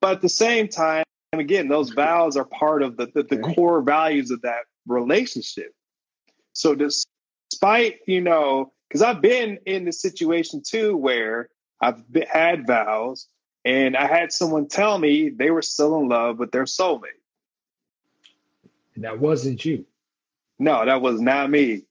But 0.00 0.16
at 0.16 0.22
the 0.22 0.28
same 0.28 0.68
time, 0.68 1.04
again, 1.32 1.68
those 1.68 1.90
vows 1.90 2.36
are 2.36 2.46
part 2.46 2.82
of 2.82 2.96
the 2.96 3.06
the, 3.14 3.22
the 3.24 3.38
Okay. 3.38 3.54
core 3.54 3.82
values 3.82 4.30
of 4.30 4.40
that 4.42 4.64
relationship. 4.86 5.72
So 6.54 6.74
despite, 6.74 8.00
you 8.06 8.20
know, 8.20 8.72
because 8.88 9.02
I've 9.02 9.20
been 9.20 9.58
in 9.66 9.84
the 9.84 9.92
situation 9.92 10.62
too 10.66 10.96
where 10.96 11.48
I've 11.80 12.02
had 12.30 12.66
vows 12.66 13.26
and 13.64 13.96
I 13.96 14.06
had 14.06 14.32
someone 14.32 14.68
tell 14.68 14.98
me 14.98 15.30
they 15.30 15.50
were 15.50 15.62
still 15.62 15.98
in 15.98 16.08
love 16.08 16.38
with 16.38 16.52
their 16.52 16.64
soulmate. 16.64 17.20
And 18.94 19.04
that 19.04 19.18
wasn't 19.20 19.64
you. 19.64 19.86
No, 20.58 20.84
that 20.84 21.02
was 21.02 21.20
not 21.20 21.50
me. 21.50 21.84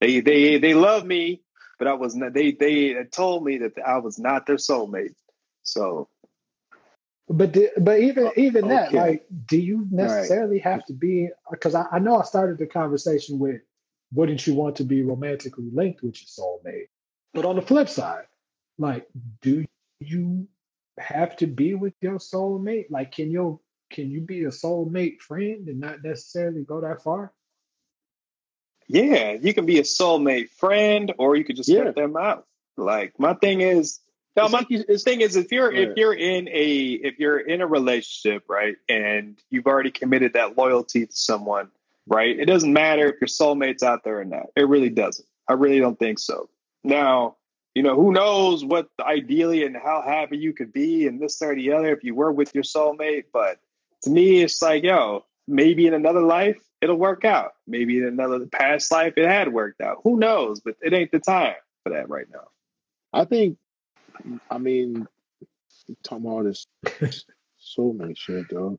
They 0.00 0.20
they 0.20 0.58
they 0.58 0.74
love 0.74 1.04
me, 1.04 1.42
but 1.78 1.88
I 1.88 1.94
was 1.94 2.14
not. 2.14 2.34
They 2.34 2.52
they 2.52 3.04
told 3.04 3.44
me 3.44 3.58
that 3.58 3.72
I 3.84 3.98
was 3.98 4.18
not 4.18 4.46
their 4.46 4.56
soulmate. 4.56 5.14
So 5.62 6.08
But 7.28 7.52
di- 7.52 7.70
but 7.78 8.00
even 8.00 8.26
oh, 8.26 8.32
even 8.36 8.68
that, 8.68 8.92
like, 8.92 9.26
do 9.46 9.58
you 9.58 9.86
necessarily 9.90 10.58
have 10.60 10.84
to 10.86 10.92
be? 10.92 11.30
Because 11.50 11.74
I, 11.74 11.86
I 11.92 11.98
know 11.98 12.16
I 12.20 12.24
started 12.24 12.58
the 12.58 12.66
conversation 12.66 13.38
with, 13.38 13.62
wouldn't 14.12 14.46
you 14.46 14.54
want 14.54 14.76
to 14.76 14.84
be 14.84 15.02
romantically 15.02 15.70
linked 15.72 16.02
with 16.02 16.16
your 16.20 16.46
soulmate? 16.46 16.88
But 17.32 17.46
on 17.46 17.56
the 17.56 17.62
flip 17.62 17.88
side, 17.88 18.26
like, 18.78 19.06
do 19.42 19.64
you 20.00 20.48
have 20.98 21.36
to 21.38 21.46
be 21.46 21.74
with 21.74 21.94
your 22.00 22.18
soulmate? 22.18 22.86
Like, 22.90 23.12
can 23.12 23.30
your 23.30 23.60
can 23.90 24.10
you 24.10 24.20
be 24.20 24.44
a 24.44 24.48
soulmate 24.48 25.20
friend 25.20 25.68
and 25.68 25.80
not 25.80 26.02
necessarily 26.02 26.64
go 26.64 26.80
that 26.80 27.02
far? 27.02 27.32
Yeah, 28.86 29.32
you 29.32 29.54
can 29.54 29.66
be 29.66 29.78
a 29.78 29.82
soulmate 29.82 30.50
friend, 30.50 31.12
or 31.18 31.36
you 31.36 31.44
could 31.44 31.56
just 31.56 31.68
Yeah. 31.68 31.84
cut 31.84 31.94
them 31.94 32.16
out. 32.16 32.46
Like 32.76 33.18
my 33.18 33.34
thing 33.34 33.60
is, 33.60 34.00
no, 34.36 34.48
my 34.48 34.66
the 34.68 34.98
thing 34.98 35.20
is, 35.20 35.36
if 35.36 35.52
you're 35.52 35.70
Right. 35.70 35.88
if 35.88 35.96
you're 35.96 36.14
in 36.14 36.48
a 36.48 36.92
if 36.92 37.18
you're 37.18 37.38
in 37.38 37.60
a 37.60 37.66
relationship, 37.66 38.44
right, 38.48 38.76
and 38.88 39.40
you've 39.50 39.66
already 39.66 39.90
committed 39.92 40.32
that 40.32 40.56
loyalty 40.56 41.06
to 41.06 41.16
someone, 41.16 41.70
right, 42.06 42.38
it 42.38 42.46
doesn't 42.46 42.72
matter 42.72 43.06
if 43.06 43.20
your 43.20 43.28
soulmate's 43.28 43.82
out 43.82 44.02
there 44.02 44.20
or 44.20 44.24
not. 44.24 44.46
It 44.56 44.68
really 44.68 44.90
doesn't. 44.90 45.26
I 45.48 45.52
really 45.52 45.78
don't 45.78 45.98
think 45.98 46.18
so. 46.18 46.48
Now, 46.82 47.36
you 47.74 47.82
know, 47.82 47.96
who 47.96 48.12
knows 48.12 48.64
what 48.64 48.88
ideally 49.00 49.64
and 49.64 49.76
how 49.76 50.02
happy 50.02 50.38
you 50.38 50.52
could 50.52 50.72
be 50.72 51.06
and 51.06 51.20
this 51.20 51.38
that, 51.38 51.50
or 51.50 51.54
the 51.56 51.72
other 51.72 51.92
if 51.92 52.04
you 52.04 52.14
were 52.14 52.32
with 52.32 52.54
your 52.54 52.64
soulmate, 52.64 53.24
but 53.32 53.58
to 54.02 54.10
me, 54.10 54.42
it's 54.42 54.62
like, 54.62 54.84
yo, 54.84 55.24
maybe 55.48 55.86
in 55.86 55.94
another 55.94 56.22
life 56.22 56.56
it'll 56.80 56.96
work 56.96 57.24
out. 57.24 57.54
Maybe 57.66 57.98
in 57.98 58.04
another 58.04 58.46
past 58.46 58.92
life 58.92 59.14
it 59.16 59.26
had 59.26 59.52
worked 59.52 59.80
out. 59.80 60.00
Who 60.04 60.18
knows? 60.18 60.60
But 60.60 60.76
it 60.82 60.92
ain't 60.92 61.10
the 61.10 61.18
time 61.18 61.56
for 61.82 61.90
that 61.90 62.08
right 62.08 62.26
now. 62.32 62.48
I 63.12 63.24
think, 63.24 63.58
I 64.50 64.58
mean, 64.58 65.08
talking 66.02 66.26
about 66.26 66.44
this 66.44 66.66
soulmate 67.76 68.18
shit, 68.18 68.46
though. 68.50 68.78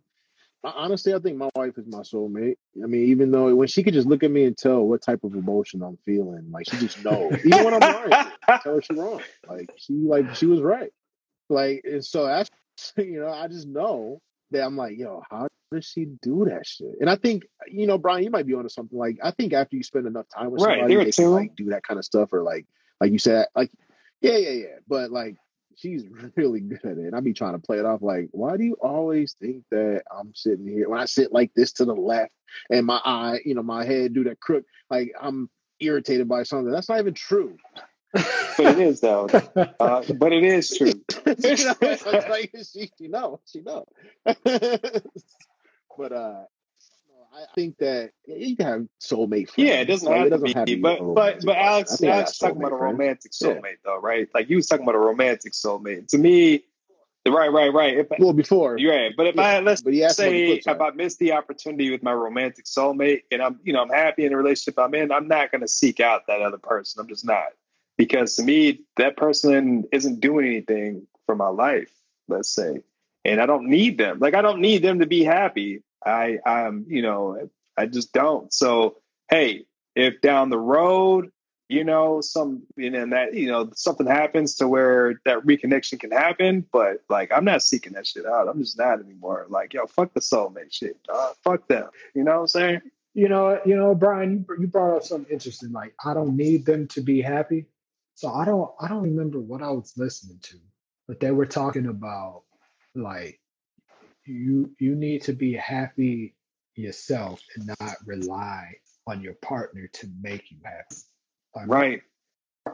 Honestly, 0.66 1.14
I 1.14 1.20
think 1.20 1.38
my 1.38 1.50
wife 1.56 1.78
is 1.78 1.86
my 1.88 2.00
soulmate. 2.00 2.56
I 2.84 2.88
mean, 2.88 3.10
even 3.10 3.32
though 3.32 3.54
when 3.54 3.68
she 3.68 3.84
could 3.84 3.94
just 3.94 4.08
look 4.08 4.24
at 4.24 4.32
me 4.32 4.46
and 4.46 4.58
tell 4.58 4.82
what 4.82 5.02
type 5.02 5.24
of 5.24 5.34
emotion 5.36 5.84
I'm 5.84 5.98
feeling, 6.06 6.50
like 6.52 6.68
she 6.68 6.78
just 6.78 7.04
knows. 7.04 7.34
even 7.46 7.64
when 7.64 7.74
I'm 7.76 7.80
lying, 7.82 8.14
I 8.48 8.58
tell 8.64 8.76
her 8.76 8.82
she's 8.82 8.98
wrong. 8.98 9.22
Like 9.48 9.70
she, 9.78 9.94
like 9.94 10.36
she 10.36 10.48
was 10.48 10.62
right. 10.62 10.92
Like 11.50 11.82
and 11.86 12.04
so 12.04 12.26
that's 12.26 12.50
you 12.98 13.20
know, 13.20 13.30
I 13.30 13.48
just 13.48 13.68
know 13.68 14.22
that 14.52 14.64
I'm 14.64 14.76
like, 14.76 14.98
yo, 14.98 15.22
how 15.30 15.48
does 15.72 15.86
she 15.86 16.06
do 16.22 16.46
that 16.50 16.66
shit? 16.66 16.96
And 17.00 17.10
I 17.10 17.16
think, 17.16 17.46
you 17.68 17.86
know, 17.88 17.98
Brian, 17.98 18.24
you 18.24 18.32
might 18.32 18.48
be 18.48 18.54
onto 18.54 18.70
something. 18.70 18.98
Like 18.98 19.18
I 19.24 19.32
think 19.32 19.54
after 19.54 19.76
you 19.76 19.84
spend 19.84 20.08
enough 20.08 20.26
time 20.36 20.52
with 20.52 20.62
Right, 20.62 20.80
somebody, 20.80 20.96
they 20.96 21.12
can 21.12 21.32
like 21.32 21.56
do 21.56 21.66
that 21.66 21.84
kind 21.84 22.00
of 22.00 22.06
stuff, 22.06 22.34
or 22.34 22.42
like, 22.44 22.66
like 23.00 23.12
you 23.12 23.20
said, 23.20 23.48
like, 23.56 23.72
yeah, 24.22 24.38
yeah, 24.38 24.50
yeah. 24.50 24.78
But 24.88 25.12
like, 25.12 25.36
she's 25.78 26.04
really 26.36 26.60
good 26.60 26.84
at 26.84 26.98
it. 26.98 27.06
And 27.06 27.16
I 27.16 27.20
be 27.20 27.34
trying 27.34 27.54
to 27.54 27.60
play 27.60 27.80
it 27.80 27.86
off 27.86 28.02
like, 28.02 28.30
why 28.32 28.58
do 28.58 28.64
you 28.64 28.78
always 28.82 29.36
think 29.40 29.64
that 29.72 30.04
I'm 30.12 30.34
sitting 30.36 30.68
here 30.68 30.90
when 30.90 31.00
I 31.00 31.06
sit 31.06 31.32
like 31.32 31.52
this 31.56 31.74
to 31.74 31.86
the 31.86 31.94
left 31.94 32.32
and 32.70 32.86
my 32.86 33.00
eye, 33.04 33.40
you 33.46 33.56
know, 33.56 33.64
my 33.64 33.86
head 33.86 34.14
do 34.14 34.24
that 34.26 34.40
crook, 34.40 34.64
like 34.90 35.14
I'm 35.20 35.50
irritated 35.80 36.28
by 36.28 36.44
something. 36.44 36.72
That's 36.72 36.90
not 36.90 37.00
even 37.00 37.14
true. 37.14 37.58
But 38.14 38.60
it 38.60 38.80
is 38.80 39.02
though. 39.02 39.28
Uh, 39.56 40.04
but 40.18 40.32
it 40.32 40.44
is 40.44 40.70
true. 40.78 40.88
you 41.26 41.66
know, 41.66 41.98
like, 42.30 42.52
she, 42.72 42.90
she 42.98 43.08
know, 43.08 43.42
she 43.46 43.62
know. 43.62 43.86
but 44.26 46.12
uh, 46.12 46.44
I 47.36 47.46
think 47.54 47.78
that 47.80 48.12
you 48.28 48.56
can 48.56 48.66
have 48.66 48.88
soulmate. 49.02 49.50
Friends. 49.50 49.58
Yeah, 49.58 49.82
it 49.82 49.86
doesn't 49.86 50.08
Like, 50.08 50.18
have 50.20 50.26
to 50.26 50.38
doesn't 50.40 50.66
be. 50.66 50.76
be 50.76 50.82
but 50.82 51.02
a 51.02 51.04
but 51.04 51.44
but 51.44 51.58
Alex, 51.58 52.02
Alex 52.02 52.38
talking 52.38 52.58
about 52.58 52.72
a 52.72 52.76
soulmate 52.76 52.80
romantic 52.80 53.32
Yeah. 53.40 53.48
soulmate 53.50 53.78
though, 53.84 54.00
right? 54.00 54.30
Like 54.34 54.50
you 54.50 54.56
was 54.56 54.68
talking 54.68 54.86
about 54.86 54.96
a 54.96 55.00
romantic 55.00 55.52
soulmate. 55.54 56.08
To 56.10 56.18
me, 56.18 56.64
right, 57.28 57.52
right, 57.52 57.74
right. 57.74 57.98
If 57.98 58.08
Well, 58.20 58.32
before, 58.32 58.78
you're 58.78 58.96
right, 58.96 59.12
but 59.18 59.28
if 59.28 59.36
yeah, 59.36 59.42
I 59.44 59.60
let's 59.60 59.82
but 59.82 59.94
say 59.94 60.48
if 60.48 60.68
I 60.82 60.92
miss 60.92 61.18
the 61.18 61.34
opportunity 61.34 61.92
with 61.92 62.04
my 62.04 62.14
romantic 62.14 62.66
soulmate 62.66 63.24
and 63.32 63.42
I'm 63.42 63.60
you 63.64 63.74
know 63.74 63.82
I'm 63.82 63.90
happy 63.90 64.24
in 64.26 64.32
the 64.32 64.38
relationship 64.38 64.80
I'm 64.80 64.94
in, 64.96 65.12
I'm 65.12 65.28
not 65.28 65.52
going 65.52 65.62
to 65.62 65.68
seek 65.68 66.00
out 66.00 66.28
that 66.28 66.42
other 66.42 66.58
person. 66.58 67.02
I'm 67.02 67.10
just 67.10 67.26
not 67.26 67.48
because 67.98 68.36
to 68.38 68.44
me 68.44 68.84
that 68.96 69.18
person 69.18 69.84
isn't 69.92 70.22
doing 70.22 70.46
anything 70.46 71.06
for 71.26 71.36
my 71.36 71.50
life. 71.50 71.92
Let's 72.30 72.50
say, 72.50 72.82
and 73.26 73.42
I 73.42 73.46
don't 73.46 73.68
need 73.68 73.98
them. 73.98 74.20
Like 74.20 74.36
I 74.36 74.42
don't 74.42 74.62
need 74.62 74.82
them 74.82 75.00
to 75.00 75.06
be 75.06 75.24
happy. 75.24 75.84
I 76.06 76.40
I'm 76.46 76.86
you 76.88 77.02
know 77.02 77.50
I 77.78 77.88
just 77.88 78.14
don't. 78.14 78.54
So 78.54 78.98
hey, 79.30 79.66
if 79.96 80.22
down 80.22 80.50
the 80.50 80.60
road 80.60 81.32
you 81.68 81.84
know 81.84 82.22
some 82.22 82.62
you 82.76 82.92
know 82.92 83.08
that 83.08 83.34
you 83.34 83.48
know 83.48 83.72
something 83.74 84.06
happens 84.06 84.54
to 84.54 84.68
where 84.68 85.20
that 85.26 85.40
reconnection 85.40 86.00
can 86.00 86.12
happen 86.12 86.64
but 86.72 86.98
like 87.10 87.32
i'm 87.32 87.44
not 87.44 87.64
seeking 87.64 87.94
that 87.94 88.06
shit 88.06 88.24
out 88.24 88.48
i'm 88.48 88.60
just 88.60 88.78
not 88.78 89.00
anymore 89.00 89.48
like 89.50 89.74
yo 89.74 89.88
fuck 89.88 90.14
the 90.14 90.20
soulmate 90.20 90.72
shit 90.72 90.96
uh, 91.12 91.32
fuck 91.44 91.68
them 91.68 91.90
you 92.14 92.24
know 92.24 92.34
what 92.34 92.42
i'm 92.42 92.48
saying 92.48 92.82
you 93.16 93.30
know, 93.30 93.60
you 93.66 93.78
know, 93.78 93.96
Brian, 93.96 94.46
you 94.60 94.68
brought 94.68 94.98
up 94.98 95.04
something 95.04 95.32
interesting. 95.32 95.72
Like, 95.72 95.96
I 96.04 96.14
don't 96.14 96.36
need 96.36 96.66
them 96.66 96.88
to 96.90 97.02
be 97.02 97.22
happy. 97.22 97.66
So 98.14 98.30
I 98.30 98.44
don't, 98.44 98.70
I 98.80 98.90
don't 98.90 99.04
remember 99.04 99.40
what 99.40 99.64
I 99.64 99.72
was 99.72 99.94
listening 99.96 100.40
to, 100.44 100.58
but 101.08 101.22
they 101.22 101.32
were 101.32 101.46
talking 101.46 101.88
about 101.88 102.44
like 102.96 103.40
you, 104.26 104.72
you 104.80 104.96
need 104.96 105.24
to 105.24 105.34
be 105.34 105.54
happy 105.54 106.36
yourself 106.76 107.42
and 107.56 107.68
not 107.80 107.96
rely 108.06 108.76
on 109.08 109.22
your 109.22 109.36
partner 109.36 109.88
to 109.94 110.10
make 110.22 110.52
you 110.52 110.58
happy. 110.64 111.68
Right 111.68 112.02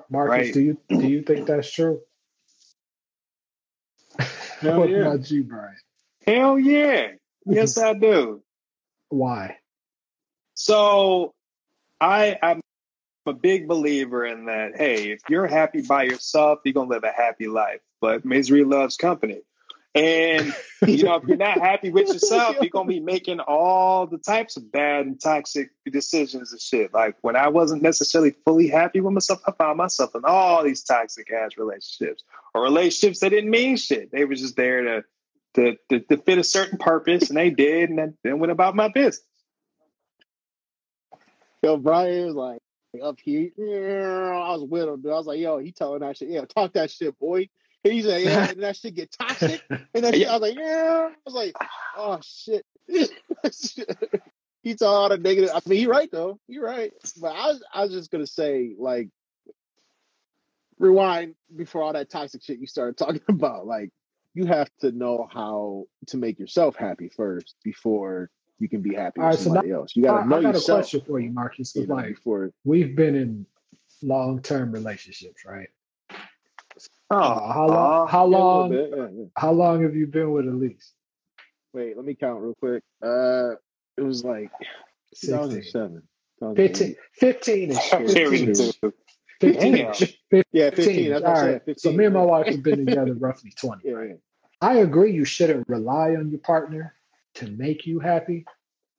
Marcus, 0.09 0.29
right. 0.29 0.53
do 0.53 0.61
you 0.61 0.77
do 0.89 1.07
you 1.07 1.21
think 1.21 1.45
that's 1.45 1.71
true? 1.71 2.01
Hell 4.61 4.79
what 4.79 4.89
yeah. 4.89 4.97
about 4.99 5.29
you, 5.29 5.43
Brian? 5.43 5.75
hell 6.23 6.59
yeah 6.59 7.07
yes 7.47 7.79
i 7.79 7.93
do 7.93 8.43
Why? 9.11 9.57
So 10.53 11.33
I 11.99 12.37
I'm 12.41 12.61
a 13.25 13.33
big 13.33 13.67
believer 13.67 14.25
in 14.25 14.45
that, 14.45 14.77
hey, 14.77 15.11
if 15.11 15.21
you're 15.29 15.47
happy 15.47 15.81
by 15.81 16.03
yourself, 16.03 16.59
you're 16.63 16.73
gonna 16.73 16.89
live 16.89 17.03
a 17.03 17.11
happy 17.11 17.47
life. 17.47 17.81
But 17.99 18.25
misery 18.25 18.63
loves 18.63 18.95
company. 18.95 19.41
And 19.93 20.53
you 20.87 21.03
know, 21.03 21.15
if 21.15 21.23
you're 21.25 21.37
not 21.37 21.59
happy 21.59 21.91
with 21.91 22.07
yourself, 22.07 22.57
you're 22.61 22.69
gonna 22.69 22.87
be 22.87 22.99
making 23.13 23.39
all 23.39 24.07
the 24.07 24.17
types 24.17 24.57
of 24.57 24.71
bad 24.71 25.05
and 25.05 25.21
toxic 25.21 25.71
decisions 25.85 26.51
and 26.51 26.61
shit. 26.61 26.93
Like 26.93 27.17
when 27.21 27.35
I 27.35 27.49
wasn't 27.49 27.81
necessarily 27.81 28.35
fully 28.45 28.67
happy 28.67 29.01
with 29.01 29.13
myself, 29.13 29.41
I 29.45 29.51
found 29.51 29.77
myself 29.77 30.15
in 30.15 30.21
all 30.23 30.63
these 30.63 30.83
toxic 30.83 31.31
ass 31.31 31.57
relationships 31.57 32.23
or 32.53 32.63
relationships 32.63 33.19
that 33.19 33.29
didn't 33.29 33.49
mean 33.49 33.75
shit. 33.77 34.11
They 34.11 34.25
were 34.25 34.35
just 34.35 34.55
there 34.55 34.81
to 34.83 35.03
to, 35.55 35.75
to, 35.89 35.99
to 35.99 36.17
fit 36.17 36.37
a 36.37 36.43
certain 36.43 36.77
purpose, 36.77 37.29
and 37.29 37.37
they 37.37 37.49
did, 37.49 37.89
and 37.89 38.13
then, 38.23 38.39
went 38.39 38.51
about 38.51 38.75
my 38.75 38.87
business. 38.87 39.21
Yo, 41.61 41.75
Brian 41.77 42.27
was 42.27 42.35
like 42.35 42.61
up 43.03 43.19
here. 43.23 43.51
I 44.33 44.53
was 44.53 44.63
with 44.63 44.87
him. 44.87 45.01
Dude. 45.01 45.11
I 45.11 45.15
was 45.15 45.27
like, 45.27 45.39
yo, 45.39 45.59
he 45.59 45.71
telling 45.71 45.99
that 45.99 46.17
shit. 46.17 46.29
Yeah, 46.29 46.45
talk 46.45 46.73
that 46.73 46.89
shit, 46.89 47.17
boy. 47.19 47.49
He's 47.83 48.05
like, 48.05 48.23
yeah, 48.23 48.49
and 48.51 48.61
that 48.63 48.77
shit 48.77 48.95
get 48.95 49.11
toxic. 49.11 49.63
And 49.69 50.03
that 50.03 50.13
shit, 50.13 50.27
I 50.27 50.33
was 50.33 50.41
like, 50.41 50.57
yeah. 50.57 51.09
I 51.09 51.15
was 51.25 51.33
like, 51.33 51.55
oh 51.97 52.19
shit. 52.21 52.65
he 54.63 54.75
all 54.81 55.09
the 55.09 55.17
negative. 55.17 55.49
I 55.53 55.61
mean, 55.67 55.79
he 55.79 55.87
right 55.87 56.09
though. 56.11 56.39
He 56.47 56.59
right. 56.59 56.93
But 57.19 57.29
I 57.29 57.47
was, 57.47 57.63
I 57.73 57.83
was 57.83 57.91
just 57.91 58.11
gonna 58.11 58.27
say, 58.27 58.73
like, 58.77 59.09
rewind 60.77 61.35
before 61.55 61.83
all 61.83 61.93
that 61.93 62.09
toxic 62.09 62.43
shit 62.43 62.59
you 62.59 62.67
started 62.67 62.97
talking 62.97 63.21
about. 63.27 63.65
Like, 63.65 63.91
you 64.33 64.45
have 64.45 64.69
to 64.81 64.91
know 64.91 65.27
how 65.31 65.85
to 66.07 66.17
make 66.17 66.39
yourself 66.39 66.75
happy 66.75 67.09
first 67.09 67.55
before 67.63 68.29
you 68.59 68.69
can 68.69 68.81
be 68.81 68.93
happy 68.93 69.19
All 69.19 69.27
with 69.27 69.35
right, 69.35 69.39
so 69.39 69.43
somebody 69.45 69.71
else. 69.71 69.95
You 69.95 70.03
gotta 70.03 70.27
know 70.27 70.37
I 70.37 70.41
got 70.43 70.49
a 70.49 70.57
yourself. 70.59 70.77
question 70.81 71.01
for 71.01 71.19
you, 71.19 71.31
Marcus. 71.31 71.75
You 71.75 71.87
know, 71.87 71.95
like 71.95 72.09
before 72.09 72.51
we've 72.63 72.95
been 72.95 73.15
in 73.15 73.45
long 74.03 74.41
term 74.41 74.71
relationships, 74.71 75.43
right? 75.45 75.69
Oh, 77.11 77.17
Uh, 77.19 77.53
how 77.53 77.67
long? 77.67 78.07
How 78.07 78.25
Yeah, 78.29 78.39
long? 78.39 78.69
bit, 78.69 78.91
yeah, 78.95 79.07
yeah. 79.15 79.25
How 79.37 79.51
long 79.53 79.83
have 79.83 79.95
you 79.95 80.07
been 80.07 80.31
with 80.31 80.47
Elise? 80.47 80.93
Wait, 81.73 81.95
let 81.97 82.05
me 82.05 82.15
count 82.15 82.41
real 82.41 82.55
quick. 82.55 82.83
Uh, 83.03 83.53
it 83.97 84.03
was 84.03 84.23
like 84.25 84.51
16. 85.13 85.73
2007. 85.73 86.03
15, 86.55 86.95
15 87.15 87.71
ish. 87.71 87.95
Yeah, 87.99 88.13
15 88.13 88.49
15. 88.49 88.49
ish. 88.49 88.79
15 89.41 90.43
Yeah, 90.53 90.71
15 90.71 90.75
15. 90.75 91.09
That's 91.11 91.25
All 91.25 91.33
what 91.33 91.37
I 91.37 91.41
right. 91.41 91.51
said. 91.53 91.61
15. 91.65 91.75
So 91.77 91.91
me 91.93 92.05
and 92.05 92.13
my 92.15 92.23
wife 92.23 92.47
have 92.49 92.63
been 92.63 92.77
together 92.77 93.15
roughly 93.15 93.51
20. 93.57 93.83
Yeah, 93.83 94.03
yeah. 94.03 94.13
I 94.61 94.75
agree 94.77 95.13
you 95.13 95.25
shouldn't 95.25 95.69
rely 95.69 96.15
on 96.15 96.31
your 96.31 96.39
partner 96.41 96.95
to 97.35 97.49
make 97.51 97.85
you 97.87 97.99
happy. 97.99 98.45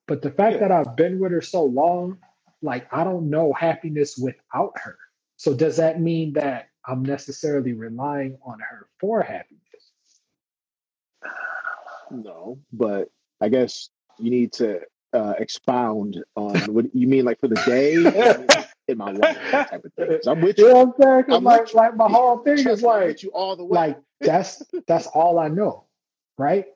But 0.09 0.23
the 0.23 0.31
fact 0.33 0.55
Yeah. 0.55 0.61
that 0.61 0.73
I've 0.73 0.97
been 0.97 1.21
with 1.21 1.33
her 1.33 1.43
so 1.43 1.65
long, 1.65 2.19
like 2.63 2.89
I 2.93 3.05
don't 3.05 3.31
know 3.31 3.55
happiness 3.55 4.19
without 4.19 4.75
her. 4.79 4.99
So 5.39 5.55
does 5.55 5.79
that 5.79 6.01
mean 6.01 6.35
that 6.35 6.69
I'm 6.87 7.03
necessarily 7.03 7.73
relying 7.73 8.39
on 8.45 8.59
her 8.61 8.89
for 9.01 9.23
happiness? 9.23 9.61
No, 12.11 12.59
but 12.73 13.09
I 13.41 13.49
guess 13.49 13.89
you 14.19 14.31
need 14.31 14.53
to 14.55 14.81
uh, 15.13 15.35
expound 15.39 16.23
on 16.37 16.59
what 16.75 16.95
you 16.95 17.07
mean, 17.07 17.25
like 17.25 17.41
for 17.41 17.49
the 17.49 17.63
day, 17.67 17.95
or 17.97 18.27
you 18.33 18.39
mean, 18.39 18.49
like, 18.49 18.69
in 18.89 18.99
my 18.99 19.11
life 19.13 19.37
type 19.71 19.85
of 19.85 19.93
thing. 19.95 20.09
'Cause 20.09 20.27
I'm 20.27 20.41
with 20.41 20.59
You 20.59 20.67
you. 20.67 20.73
know 20.73 20.95
I'm 20.99 21.35
I'm 21.35 21.45
like, 21.45 21.73
you. 21.73 21.79
like 21.79 21.97
my 21.97 22.09
whole 22.09 22.39
thing 22.39 22.67
is 22.69 22.83
like, 22.83 23.23
you 23.23 23.31
all 23.31 23.57
the 23.57 23.65
way. 23.65 23.77
like 23.77 23.99
that's 24.21 24.63
that's 24.87 25.07
all 25.07 25.39
I 25.39 25.49
know, 25.49 25.85
right? 26.39 26.67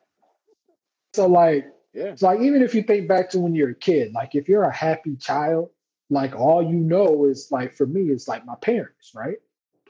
So 1.13 1.27
like, 1.27 1.67
yeah, 1.93 2.05
it's 2.05 2.21
like 2.21 2.39
even 2.41 2.61
if 2.61 2.73
you 2.75 2.83
think 2.83 3.07
back 3.07 3.29
to 3.31 3.39
when 3.39 3.55
you're 3.55 3.71
a 3.71 3.75
kid, 3.75 4.13
like 4.13 4.35
if 4.35 4.47
you're 4.47 4.63
a 4.63 4.73
happy 4.73 5.15
child, 5.15 5.69
like 6.09 6.35
all 6.35 6.61
you 6.63 6.77
know 6.77 7.25
is 7.25 7.51
like 7.51 7.73
for 7.73 7.85
me 7.85 8.03
it's 8.09 8.27
like 8.27 8.45
my 8.45 8.55
parents, 8.55 9.11
right? 9.15 9.37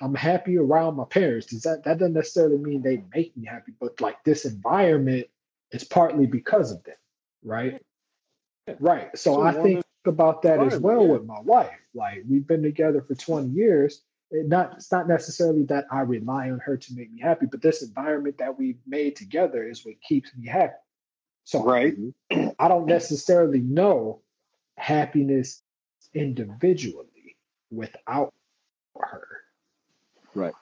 I'm 0.01 0.15
happy 0.15 0.57
around 0.57 0.95
my 0.95 1.05
parents. 1.05 1.47
Does 1.47 1.63
that 1.63 1.83
that 1.83 1.99
doesn't 1.99 2.13
necessarily 2.13 2.57
mean 2.57 2.81
they 2.81 3.03
make 3.13 3.35
me 3.35 3.45
happy, 3.45 3.73
but 3.79 3.99
like 4.01 4.23
this 4.23 4.45
environment 4.45 5.27
is 5.71 5.83
partly 5.83 6.25
because 6.25 6.71
of 6.71 6.83
them, 6.83 6.95
right? 7.43 7.81
Right. 8.79 9.17
So 9.17 9.35
So 9.35 9.41
I 9.41 9.53
think 9.53 9.83
about 10.05 10.41
that 10.43 10.59
as 10.59 10.79
well 10.79 11.03
yeah. 11.03 11.11
with 11.13 11.25
my 11.25 11.39
wife. 11.41 11.79
Like 11.93 12.23
we've 12.29 12.47
been 12.47 12.63
together 12.63 13.01
for 13.01 13.15
20 13.15 13.49
years. 13.49 14.01
It 14.29 14.47
not 14.47 14.73
it's 14.75 14.91
not 14.91 15.07
necessarily 15.07 15.63
that 15.65 15.85
I 15.89 16.01
rely 16.01 16.51
on 16.51 16.59
her 16.59 16.77
to 16.77 16.93
make 16.93 17.11
me 17.11 17.21
happy, 17.21 17.45
but 17.45 17.61
this 17.61 17.81
environment 17.81 18.37
that 18.39 18.57
we've 18.57 18.79
made 18.85 19.15
together 19.15 19.63
is 19.67 19.85
what 19.85 20.01
keeps 20.01 20.35
me 20.35 20.47
happy. 20.47 20.73
So 21.45 21.63
Right. 21.63 21.95
I 22.59 22.67
don't 22.67 22.87
necessarily 22.87 23.59
know 23.59 24.21
happiness 24.77 25.61
individually 26.13 27.37
without 27.71 28.33
her. 28.99 29.27
Right. 30.37 30.53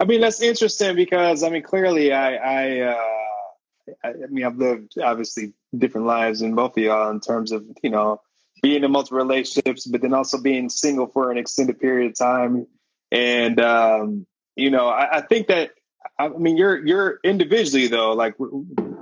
I 0.00 0.04
mean, 0.04 0.22
that's 0.22 0.40
interesting 0.40 0.96
because 0.96 1.42
I 1.42 1.50
mean, 1.50 1.62
clearly, 1.62 2.12
I, 2.12 2.36
I, 2.36 2.80
uh, 2.80 3.94
I, 4.02 4.08
I 4.08 4.26
mean, 4.30 4.44
I've 4.44 4.56
lived 4.56 4.98
obviously 4.98 5.52
different 5.76 6.06
lives 6.06 6.40
in 6.40 6.54
both 6.54 6.76
of 6.78 6.82
y'all 6.82 7.10
in 7.10 7.20
terms 7.20 7.52
of 7.52 7.64
you 7.82 7.90
know 7.90 8.20
being 8.62 8.82
in 8.82 8.90
multiple 8.90 9.18
relationships, 9.18 9.86
but 9.86 10.00
then 10.00 10.14
also 10.14 10.40
being 10.40 10.70
single 10.70 11.06
for 11.08 11.30
an 11.30 11.36
extended 11.36 11.80
period 11.80 12.12
of 12.12 12.18
time. 12.18 12.66
And 13.12 13.60
um, 13.60 14.26
you 14.56 14.70
know, 14.70 14.88
I, 14.88 15.18
I 15.18 15.20
think 15.20 15.48
that 15.48 15.72
I 16.18 16.28
mean, 16.28 16.56
you're 16.56 16.86
you're 16.86 17.20
individually 17.22 17.88
though, 17.88 18.12
like 18.12 18.36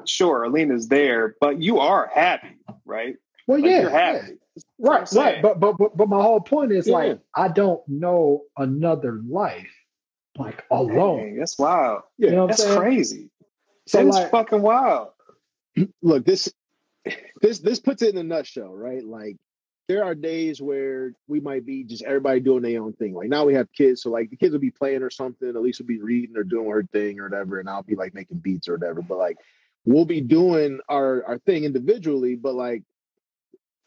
sure, 0.05 0.45
Alina's 0.45 0.89
there, 0.89 1.37
but 1.41 1.63
you 1.63 1.79
are 1.79 2.11
happy, 2.13 2.57
right? 2.85 3.17
Well, 3.47 3.61
Like, 3.61 3.71
yeah, 3.71 3.81
you're 3.83 3.91
happy. 3.91 4.33
I'm 4.33 4.39
right, 4.79 5.09
right. 5.15 5.43
But, 5.43 5.61
but 5.61 5.79
but 5.79 5.97
but 5.97 6.09
my 6.09 6.23
whole 6.23 6.41
point 6.41 6.73
is 6.73 6.87
Yeah. 6.87 6.95
like 6.95 7.21
I 7.35 7.49
don't 7.49 7.87
know 7.89 8.43
another 8.57 9.21
life 9.29 9.73
like 10.39 10.65
alone. 10.71 11.19
Dang, 11.19 11.37
that's 11.39 11.59
wild. 11.59 12.03
You 12.19 12.31
know 12.31 12.47
That's 12.47 12.63
saying? 12.63 12.79
crazy. 12.79 13.31
So 13.87 14.05
That's 14.05 14.17
like, 14.17 14.31
fucking 14.31 14.63
wild. 14.63 15.09
look 16.03 16.25
this 16.25 16.53
this 17.41 17.59
this 17.61 17.81
puts 17.81 18.03
it 18.03 18.15
in 18.15 18.19
a 18.19 18.23
nutshell 18.25 18.75
right 18.75 19.05
like 19.05 19.37
there 19.89 20.03
are 20.03 20.15
days 20.15 20.61
where 20.61 21.13
we 21.29 21.39
might 21.39 21.65
be 21.65 21.85
just 21.85 22.03
everybody 22.03 22.41
doing 22.41 22.63
their 22.63 22.83
own 22.83 22.93
thing 22.95 23.15
like 23.15 23.29
now 23.29 23.45
we 23.45 23.55
have 23.55 23.71
kids 23.73 24.03
so 24.03 24.11
like 24.11 24.31
the 24.31 24.37
kids 24.37 24.53
will 24.53 24.59
be 24.59 24.71
playing 24.71 25.03
or 25.03 25.11
something 25.11 25.55
Elise 25.55 25.79
will 25.79 25.87
be 25.87 26.01
reading 26.01 26.37
or 26.37 26.43
doing 26.45 26.69
her 26.71 26.83
thing 26.93 27.21
or 27.21 27.29
whatever 27.29 27.61
and 27.61 27.69
i'll 27.69 27.83
be 27.83 27.95
like 27.95 28.15
making 28.15 28.39
beats 28.39 28.69
or 28.69 28.73
whatever 28.77 29.03
but 29.03 29.19
like 29.19 29.37
we'll 29.85 30.07
be 30.07 30.21
doing 30.21 30.81
our 30.89 31.23
our 31.27 31.39
thing 31.41 31.65
individually 31.65 32.35
but 32.35 32.55
like 32.55 32.83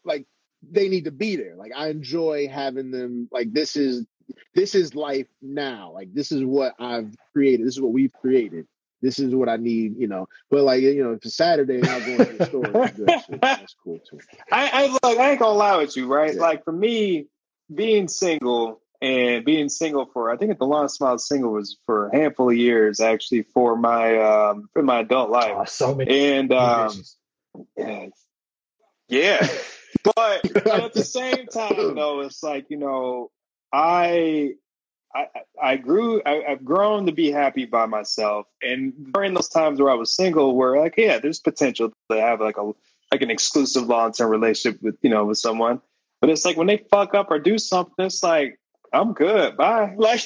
like 0.04 0.26
they 0.68 0.88
need 0.88 1.04
to 1.04 1.10
be 1.10 1.36
there 1.36 1.56
like 1.56 1.72
i 1.76 1.88
enjoy 1.88 2.48
having 2.48 2.90
them 2.90 3.28
like 3.32 3.52
this 3.52 3.76
is 3.76 4.06
this 4.54 4.74
is 4.74 4.94
life 4.94 5.26
now 5.40 5.90
like 5.92 6.12
this 6.12 6.32
is 6.32 6.44
what 6.44 6.74
i've 6.78 7.14
created 7.32 7.66
this 7.66 7.74
is 7.74 7.80
what 7.80 7.92
we've 7.92 8.12
created 8.20 8.66
this 9.02 9.18
is 9.18 9.34
what 9.34 9.48
I 9.48 9.56
need, 9.56 9.96
you 9.98 10.06
know. 10.06 10.28
But 10.50 10.62
like, 10.62 10.82
you 10.82 11.02
know, 11.02 11.12
if 11.12 11.24
it's 11.24 11.36
Saturday 11.36 11.80
I'm 11.82 12.04
going 12.04 12.18
to 12.18 12.36
the 12.36 12.46
store, 12.46 12.62
that's. 13.06 13.26
That's 13.40 13.74
cool 13.82 13.98
too. 13.98 14.18
I, 14.52 14.68
I 14.68 14.86
look, 14.88 15.18
I 15.18 15.30
ain't 15.30 15.40
gonna 15.40 15.56
lie 15.56 15.76
with 15.76 15.96
you, 15.96 16.06
right? 16.06 16.34
Yeah. 16.34 16.40
Like 16.40 16.64
for 16.64 16.72
me, 16.72 17.26
being 17.74 18.08
single 18.08 18.82
and 19.00 19.44
being 19.44 19.68
single 19.68 20.06
for 20.06 20.30
I 20.30 20.36
think 20.36 20.50
at 20.50 20.58
the 20.58 20.66
longest 20.66 21.02
I 21.02 21.12
was 21.12 21.26
single 21.26 21.52
was 21.52 21.78
for 21.86 22.08
a 22.08 22.16
handful 22.16 22.50
of 22.50 22.56
years 22.56 23.00
actually 23.00 23.42
for 23.42 23.76
my 23.76 24.18
um 24.18 24.68
for 24.72 24.82
my 24.82 25.00
adult 25.00 25.30
life. 25.30 25.54
oh, 25.56 25.64
so 25.64 25.94
many 25.94 26.36
And 26.36 26.52
um 26.52 26.92
yeah, 27.76 28.06
yeah. 29.08 29.48
But, 30.04 30.42
but 30.54 30.66
at 30.66 30.92
the 30.94 31.04
same 31.04 31.46
time 31.46 31.94
though, 31.94 32.20
it's 32.20 32.42
like, 32.42 32.66
you 32.70 32.76
know, 32.76 33.30
I 33.72 34.54
I, 35.14 35.26
I 35.60 35.76
grew. 35.76 36.22
I, 36.24 36.44
I've 36.48 36.64
grown 36.64 37.06
to 37.06 37.12
be 37.12 37.32
happy 37.32 37.64
by 37.64 37.86
myself, 37.86 38.46
and 38.62 38.92
during 39.12 39.34
those 39.34 39.48
times 39.48 39.80
where 39.80 39.90
I 39.90 39.94
was 39.94 40.14
single, 40.14 40.54
where 40.54 40.78
like, 40.78 40.94
yeah, 40.96 41.18
there's 41.18 41.40
potential 41.40 41.92
to 42.10 42.20
have 42.20 42.40
like 42.40 42.56
a 42.58 42.72
like 43.10 43.22
an 43.22 43.30
exclusive 43.30 43.88
long 43.88 44.12
term 44.12 44.30
relationship 44.30 44.80
with 44.82 44.96
you 45.02 45.10
know 45.10 45.24
with 45.24 45.38
someone, 45.38 45.80
but 46.20 46.30
it's 46.30 46.44
like 46.44 46.56
when 46.56 46.68
they 46.68 46.76
fuck 46.76 47.14
up 47.14 47.28
or 47.30 47.40
do 47.40 47.58
something, 47.58 48.06
it's 48.06 48.22
like 48.22 48.60
I'm 48.92 49.12
good, 49.12 49.56
bye. 49.56 49.94
Like, 49.98 50.20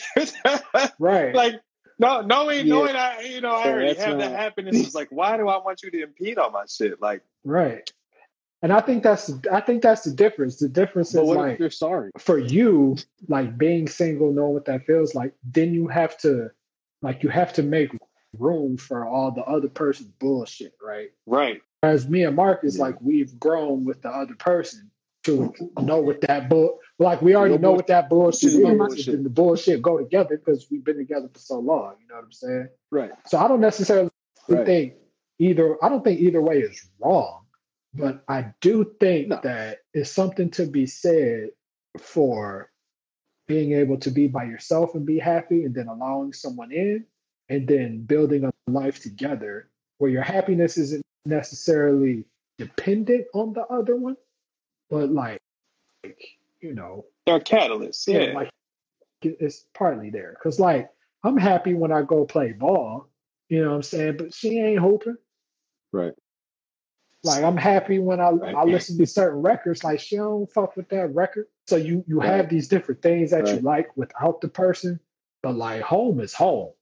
right. 0.98 1.34
like 1.34 1.54
no, 1.98 2.20
knowing 2.20 2.66
Yeah. 2.66 2.74
knowing 2.74 2.96
I 2.96 3.20
you 3.22 3.40
know 3.40 3.52
I 3.54 3.64
Yeah, 3.64 3.72
already 3.72 3.94
have 4.00 4.18
that 4.18 4.32
not- 4.32 4.38
happiness 4.40 4.76
It's 4.76 4.94
like, 4.94 5.08
why 5.10 5.38
do 5.38 5.48
I 5.48 5.56
want 5.58 5.82
you 5.82 5.90
to 5.92 6.02
impede 6.02 6.36
on 6.38 6.52
my 6.52 6.64
shit? 6.68 7.00
Like, 7.00 7.22
Right. 7.44 7.90
And 8.64 8.72
I 8.72 8.80
think 8.80 9.02
that's 9.02 9.30
I 9.52 9.60
think 9.60 9.82
that's 9.82 10.04
the 10.04 10.10
difference. 10.10 10.56
The 10.56 10.70
difference 10.70 11.12
But 11.12 11.24
is 11.24 11.28
like 11.28 11.58
they're 11.58 11.68
sorry? 11.70 12.10
for 12.18 12.38
you, 12.38 12.96
like 13.28 13.58
being 13.58 13.86
single, 13.86 14.32
knowing 14.32 14.54
what 14.54 14.64
that 14.64 14.86
feels 14.86 15.14
like, 15.14 15.34
then 15.44 15.74
you 15.74 15.86
have 15.86 16.16
to 16.20 16.48
like 17.02 17.22
you 17.22 17.28
have 17.28 17.52
to 17.52 17.62
make 17.62 17.90
room 18.38 18.78
for 18.78 19.06
all 19.06 19.30
the 19.32 19.42
other 19.42 19.68
person's 19.68 20.08
bullshit, 20.18 20.72
right? 20.82 21.10
right, 21.26 21.60
As 21.82 22.08
me 22.08 22.24
and 22.24 22.34
Marcus, 22.34 22.76
Yeah. 22.78 22.84
like 22.84 23.00
we've 23.02 23.38
grown 23.38 23.84
with 23.84 24.00
the 24.00 24.08
other 24.08 24.34
person 24.34 24.90
to 25.24 25.52
know 25.82 26.00
what 26.00 26.22
that 26.22 26.48
bull 26.48 26.78
like 26.98 27.20
we 27.20 27.34
already 27.34 27.56
No 27.58 27.60
know 27.68 27.72
what 27.72 27.86
that 27.88 28.08
bullshit 28.08 28.54
is, 28.54 28.58
no 28.60 28.70
and 28.70 28.78
bullshit. 28.78 29.22
the 29.24 29.28
bullshit 29.30 29.82
go 29.82 29.98
together 29.98 30.38
because 30.38 30.68
we've 30.70 30.84
been 30.84 30.96
together 30.96 31.28
for 31.30 31.38
so 31.38 31.58
long, 31.58 31.96
you 32.00 32.08
know 32.08 32.14
what 32.14 32.24
I'm 32.24 32.32
saying? 32.32 32.68
Right. 32.90 33.10
So 33.26 33.36
I 33.38 33.46
don't 33.46 33.60
necessarily 33.60 34.08
Right. 34.48 34.64
think 34.64 34.94
either. 35.38 35.76
I 35.84 35.90
don't 35.90 36.02
think 36.02 36.20
either 36.20 36.40
way 36.40 36.60
is 36.60 36.88
wrong, 36.98 37.43
but 37.94 38.24
I 38.28 38.52
do 38.60 38.94
think 39.00 39.28
No. 39.28 39.40
that 39.42 39.78
it's 39.92 40.10
something 40.10 40.50
to 40.52 40.66
be 40.66 40.86
said 40.86 41.50
for 41.98 42.70
being 43.46 43.72
able 43.72 43.98
to 43.98 44.10
be 44.10 44.26
by 44.26 44.44
yourself 44.44 44.94
and 44.94 45.04
be 45.06 45.18
happy, 45.18 45.64
and 45.64 45.74
then 45.74 45.88
allowing 45.88 46.32
someone 46.32 46.72
in, 46.72 47.04
and 47.48 47.68
then 47.68 48.02
building 48.02 48.44
a 48.44 48.52
life 48.70 49.00
together 49.00 49.68
where 49.98 50.10
your 50.10 50.22
happiness 50.22 50.76
isn't 50.78 51.02
necessarily 51.26 52.24
dependent 52.58 53.26
on 53.34 53.52
the 53.52 53.62
other 53.66 53.96
one, 53.96 54.16
but 54.90 55.10
like, 55.10 55.38
like 56.04 56.18
you 56.60 56.74
know, 56.74 57.04
they're 57.26 57.38
catalysts. 57.40 58.06
yeah, 58.08 58.24
Yeah, 58.24 58.32
like 58.34 58.50
it- 59.22 59.36
it's 59.40 59.66
partly 59.74 60.10
there. 60.10 60.36
Cause 60.42 60.58
like 60.58 60.90
I'm 61.22 61.36
happy 61.36 61.74
when 61.74 61.92
I 61.92 62.02
go 62.02 62.24
play 62.24 62.52
ball, 62.52 63.08
you 63.48 63.62
know 63.62 63.70
what 63.70 63.76
I'm 63.76 63.82
saying? 63.82 64.16
But 64.16 64.34
she 64.34 64.58
ain't 64.58 64.80
hooping. 64.80 65.16
Right. 65.92 66.14
Like 67.24 67.42
I'm 67.42 67.56
happy 67.56 67.98
when 67.98 68.20
I, 68.20 68.30
Right. 68.30 68.54
I 68.54 68.64
listen 68.64 68.98
to 68.98 69.06
certain 69.06 69.40
records. 69.42 69.82
Like 69.82 69.98
she 70.00 70.16
don't 70.16 70.50
fuck 70.52 70.76
with 70.76 70.88
that 70.90 71.14
record. 71.14 71.46
So 71.66 71.76
you 71.76 72.04
you 72.06 72.20
have 72.20 72.48
these 72.50 72.68
different 72.68 73.02
things 73.02 73.30
that 73.30 73.46
you 73.48 73.60
like 73.60 73.96
without 73.96 74.40
the 74.40 74.48
person, 74.48 75.00
but 75.42 75.54
like 75.54 75.80
home 75.82 76.20
is 76.20 76.34
home. 76.34 76.72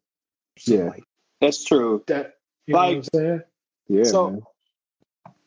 So 0.59 0.74
Yeah. 0.74 0.85
like 0.88 1.05
that's 1.40 1.64
true. 1.64 2.02
that, 2.09 2.35
you 2.66 2.74
know 2.74 2.78
what 2.81 2.88
I'm 2.88 2.94
Like- 2.96 3.05
saying? 3.14 3.42
Yeah. 3.88 4.05
So- 4.05 4.31
man. 4.31 4.42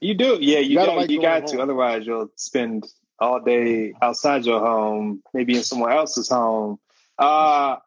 You 0.01 0.13
do, 0.13 0.37
yeah. 0.41 0.59
You, 0.59 0.69
You 0.71 0.75
gotta 0.75 0.91
got, 0.91 0.97
like 0.97 1.09
you 1.09 1.21
got 1.21 1.47
to. 1.47 1.53
home. 1.55 1.61
Otherwise, 1.61 2.05
you'll 2.05 2.29
spend 2.35 2.85
all 3.17 3.39
day 3.39 3.93
outside 4.01 4.45
your 4.45 4.59
home, 4.59 5.23
maybe 5.33 5.55
in 5.55 5.63
someone 5.63 5.91
else's 5.91 6.29
home. 6.29 6.79
Uh, 7.17 7.77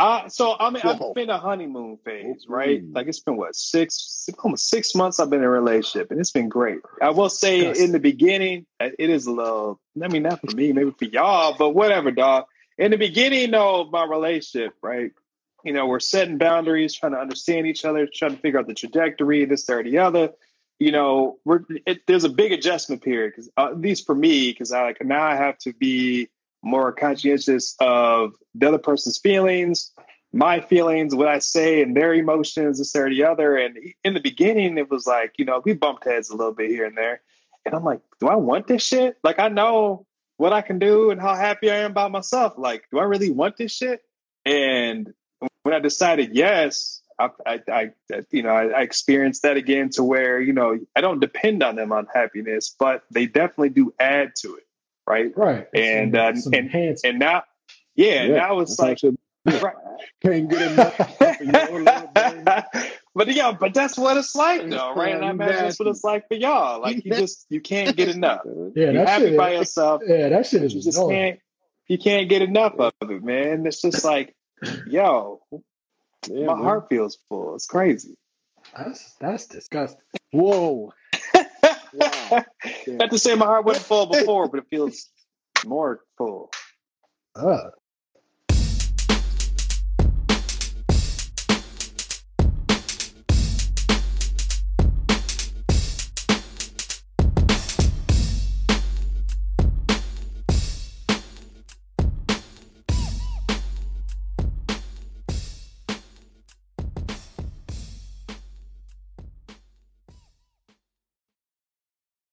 I 0.00 0.28
so 0.28 0.56
I 0.58 0.70
mean, 0.70 0.82
Whoa. 0.82 1.10
I've 1.10 1.14
been 1.14 1.28
a 1.28 1.38
honeymoon 1.38 1.98
phase, 2.04 2.46
right? 2.48 2.82
Ooh. 2.82 2.90
Like 2.92 3.06
it's 3.06 3.20
been 3.20 3.36
what 3.36 3.54
six, 3.54 4.28
almost 4.42 4.68
six 4.68 4.94
months. 4.94 5.20
I've 5.20 5.28
been 5.28 5.40
in 5.40 5.44
a 5.44 5.50
relationship, 5.50 6.10
and 6.10 6.18
it's 6.18 6.32
been 6.32 6.48
great. 6.48 6.80
I 7.02 7.10
will 7.10 7.28
say, 7.28 7.62
Yes. 7.62 7.78
in 7.78 7.92
the 7.92 7.98
beginning, 7.98 8.66
uh, 8.80 8.88
it 8.98 9.10
is 9.10 9.26
a 9.26 9.32
little. 9.32 9.78
I 10.02 10.08
mean, 10.08 10.22
not 10.22 10.40
for 10.40 10.56
me, 10.56 10.72
maybe 10.72 10.92
for 10.98 11.04
y'all, 11.04 11.54
but 11.58 11.70
whatever, 11.70 12.10
dog. 12.10 12.46
In 12.78 12.92
the 12.92 12.96
beginning, 12.96 13.50
though, 13.50 13.82
of 13.82 13.90
my 13.90 14.04
relationship, 14.04 14.72
right? 14.82 15.12
You 15.64 15.74
know, 15.74 15.86
we're 15.86 16.00
setting 16.00 16.38
boundaries, 16.38 16.94
trying 16.94 17.12
to 17.12 17.18
understand 17.18 17.66
each 17.66 17.84
other, 17.84 18.08
trying 18.12 18.34
to 18.34 18.40
figure 18.40 18.58
out 18.58 18.66
the 18.66 18.74
trajectory, 18.74 19.44
this, 19.44 19.66
that, 19.66 19.74
or 19.74 19.82
the 19.82 19.98
other 19.98 20.30
you 20.80 20.92
know, 20.92 21.38
we're 21.44 21.60
it, 21.86 22.06
there's 22.06 22.24
a 22.24 22.30
big 22.30 22.52
adjustment 22.52 23.02
period 23.02 23.32
because 23.32 23.50
uh, 23.58 23.66
at 23.66 23.78
least 23.78 24.06
for 24.06 24.14
me, 24.14 24.50
because 24.50 24.72
I 24.72 24.82
like 24.82 25.04
now 25.04 25.22
I 25.22 25.36
have 25.36 25.58
to 25.58 25.74
be 25.74 26.30
more 26.62 26.92
conscientious 26.92 27.74
of 27.80 28.34
the 28.54 28.68
other 28.68 28.78
person's 28.78 29.18
feelings, 29.18 29.92
my 30.32 30.60
feelings, 30.60 31.14
what 31.14 31.28
I 31.28 31.38
say, 31.38 31.82
and 31.82 31.96
their 31.96 32.14
emotions, 32.14 32.78
this 32.78 32.94
or 32.94 33.08
the 33.08 33.24
other. 33.24 33.56
And 33.56 33.76
in 34.04 34.14
the 34.14 34.20
beginning, 34.20 34.78
it 34.78 34.90
was 34.90 35.06
like 35.06 35.34
you 35.38 35.44
know 35.44 35.62
we 35.64 35.72
bumped 35.72 36.04
heads 36.04 36.30
a 36.30 36.36
little 36.36 36.52
bit 36.52 36.70
here 36.70 36.84
and 36.84 36.96
there, 36.96 37.22
and 37.64 37.74
I'm 37.74 37.84
like, 37.84 38.00
do 38.20 38.28
I 38.28 38.36
want 38.36 38.66
this 38.66 38.82
shit? 38.82 39.16
Like 39.22 39.38
I 39.38 39.48
know 39.48 40.06
what 40.36 40.52
I 40.52 40.62
can 40.62 40.78
do 40.78 41.10
and 41.10 41.20
how 41.20 41.34
happy 41.34 41.70
I 41.70 41.78
am 41.78 41.90
about 41.90 42.12
myself. 42.12 42.54
Like, 42.56 42.84
do 42.90 42.98
I 42.98 43.04
really 43.04 43.30
want 43.30 43.58
this 43.58 43.72
shit? 43.72 44.02
And 44.46 45.12
when 45.64 45.74
I 45.74 45.80
decided 45.80 46.34
yes, 46.34 47.02
I, 47.18 47.28
I, 47.46 47.60
I 47.68 47.90
you 48.30 48.42
know, 48.42 48.50
I, 48.50 48.68
I 48.68 48.80
experienced 48.80 49.42
that 49.42 49.56
again 49.56 49.90
to 49.90 50.02
where 50.02 50.40
you 50.40 50.52
know 50.52 50.78
I 50.96 51.00
don't 51.00 51.20
depend 51.20 51.62
on 51.62 51.76
them 51.76 51.92
on 51.92 52.06
happiness, 52.12 52.74
but 52.78 53.04
they 53.10 53.26
definitely 53.26 53.70
do 53.70 53.92
add 54.00 54.34
to 54.36 54.56
it, 54.56 54.64
right? 55.10 55.36
Right. 55.36 55.66
And, 55.74 56.16
uh, 56.16 56.32
and- 56.34 56.54
enhanced- 56.54 57.04
And 57.04 57.18
now, 57.18 57.42
yeah, 57.96 58.22
Yeah, 58.24 58.36
now 58.36 58.60
it's 58.60 58.78
like, 58.78 58.98
right. 59.46 59.74
can't 60.22 60.48
get 60.48 60.72
enough. 60.72 60.96
but 63.14 63.28
yeah, 63.34 63.52
but 63.58 63.74
that's 63.74 63.98
what 63.98 64.16
it's 64.16 64.34
like, 64.34 64.62
It's 64.62 64.70
though, 64.74 64.94
right? 64.94 65.14
And 65.14 65.24
I 65.24 65.30
imagine 65.30 65.56
that's 65.56 65.78
what 65.78 65.88
it's 65.88 66.04
like 66.04 66.28
for 66.28 66.34
y'all. 66.34 66.80
Like 66.80 67.04
you 67.04 67.12
just 67.12 67.46
you 67.48 67.60
can't 67.60 67.96
get 67.96 68.08
enough. 68.08 68.40
yeah, 68.74 68.90
You're 68.90 69.04
happy 69.06 69.26
shit, 69.30 69.36
by 69.38 69.52
yourself. 69.54 70.02
yeah, 70.06 70.28
that 70.28 70.46
shit 70.46 70.62
is 70.62 70.74
You 70.74 70.82
just 70.82 70.98
annoying. 70.98 71.16
can't. 71.16 71.40
you 71.88 71.98
can't 71.98 72.28
get 72.28 72.42
enough 72.42 72.74
of 72.78 72.92
it, 73.10 73.22
man. 73.24 73.66
It's 73.66 73.82
just 73.82 74.04
like, 74.04 74.34
yo, 74.86 75.40
Yeah, 76.28 76.46
my 76.46 76.54
man. 76.54 76.62
heart 76.64 76.86
feels 76.88 77.18
full. 77.28 77.54
It's 77.56 77.66
crazy. 77.66 78.14
That's 78.76 79.14
that's 79.20 79.46
disgusting. 79.46 80.00
Whoa. 80.32 80.92
Wow. 81.92 82.44
Not 82.86 83.10
to 83.10 83.18
say 83.18 83.34
my 83.34 83.46
heart 83.46 83.64
wasn't 83.64 83.86
full 83.86 84.06
before, 84.06 84.48
but 84.48 84.60
it 84.60 84.66
feels 84.70 85.08
more 85.64 86.00
full. 86.16 86.50
Uh, 87.34 87.70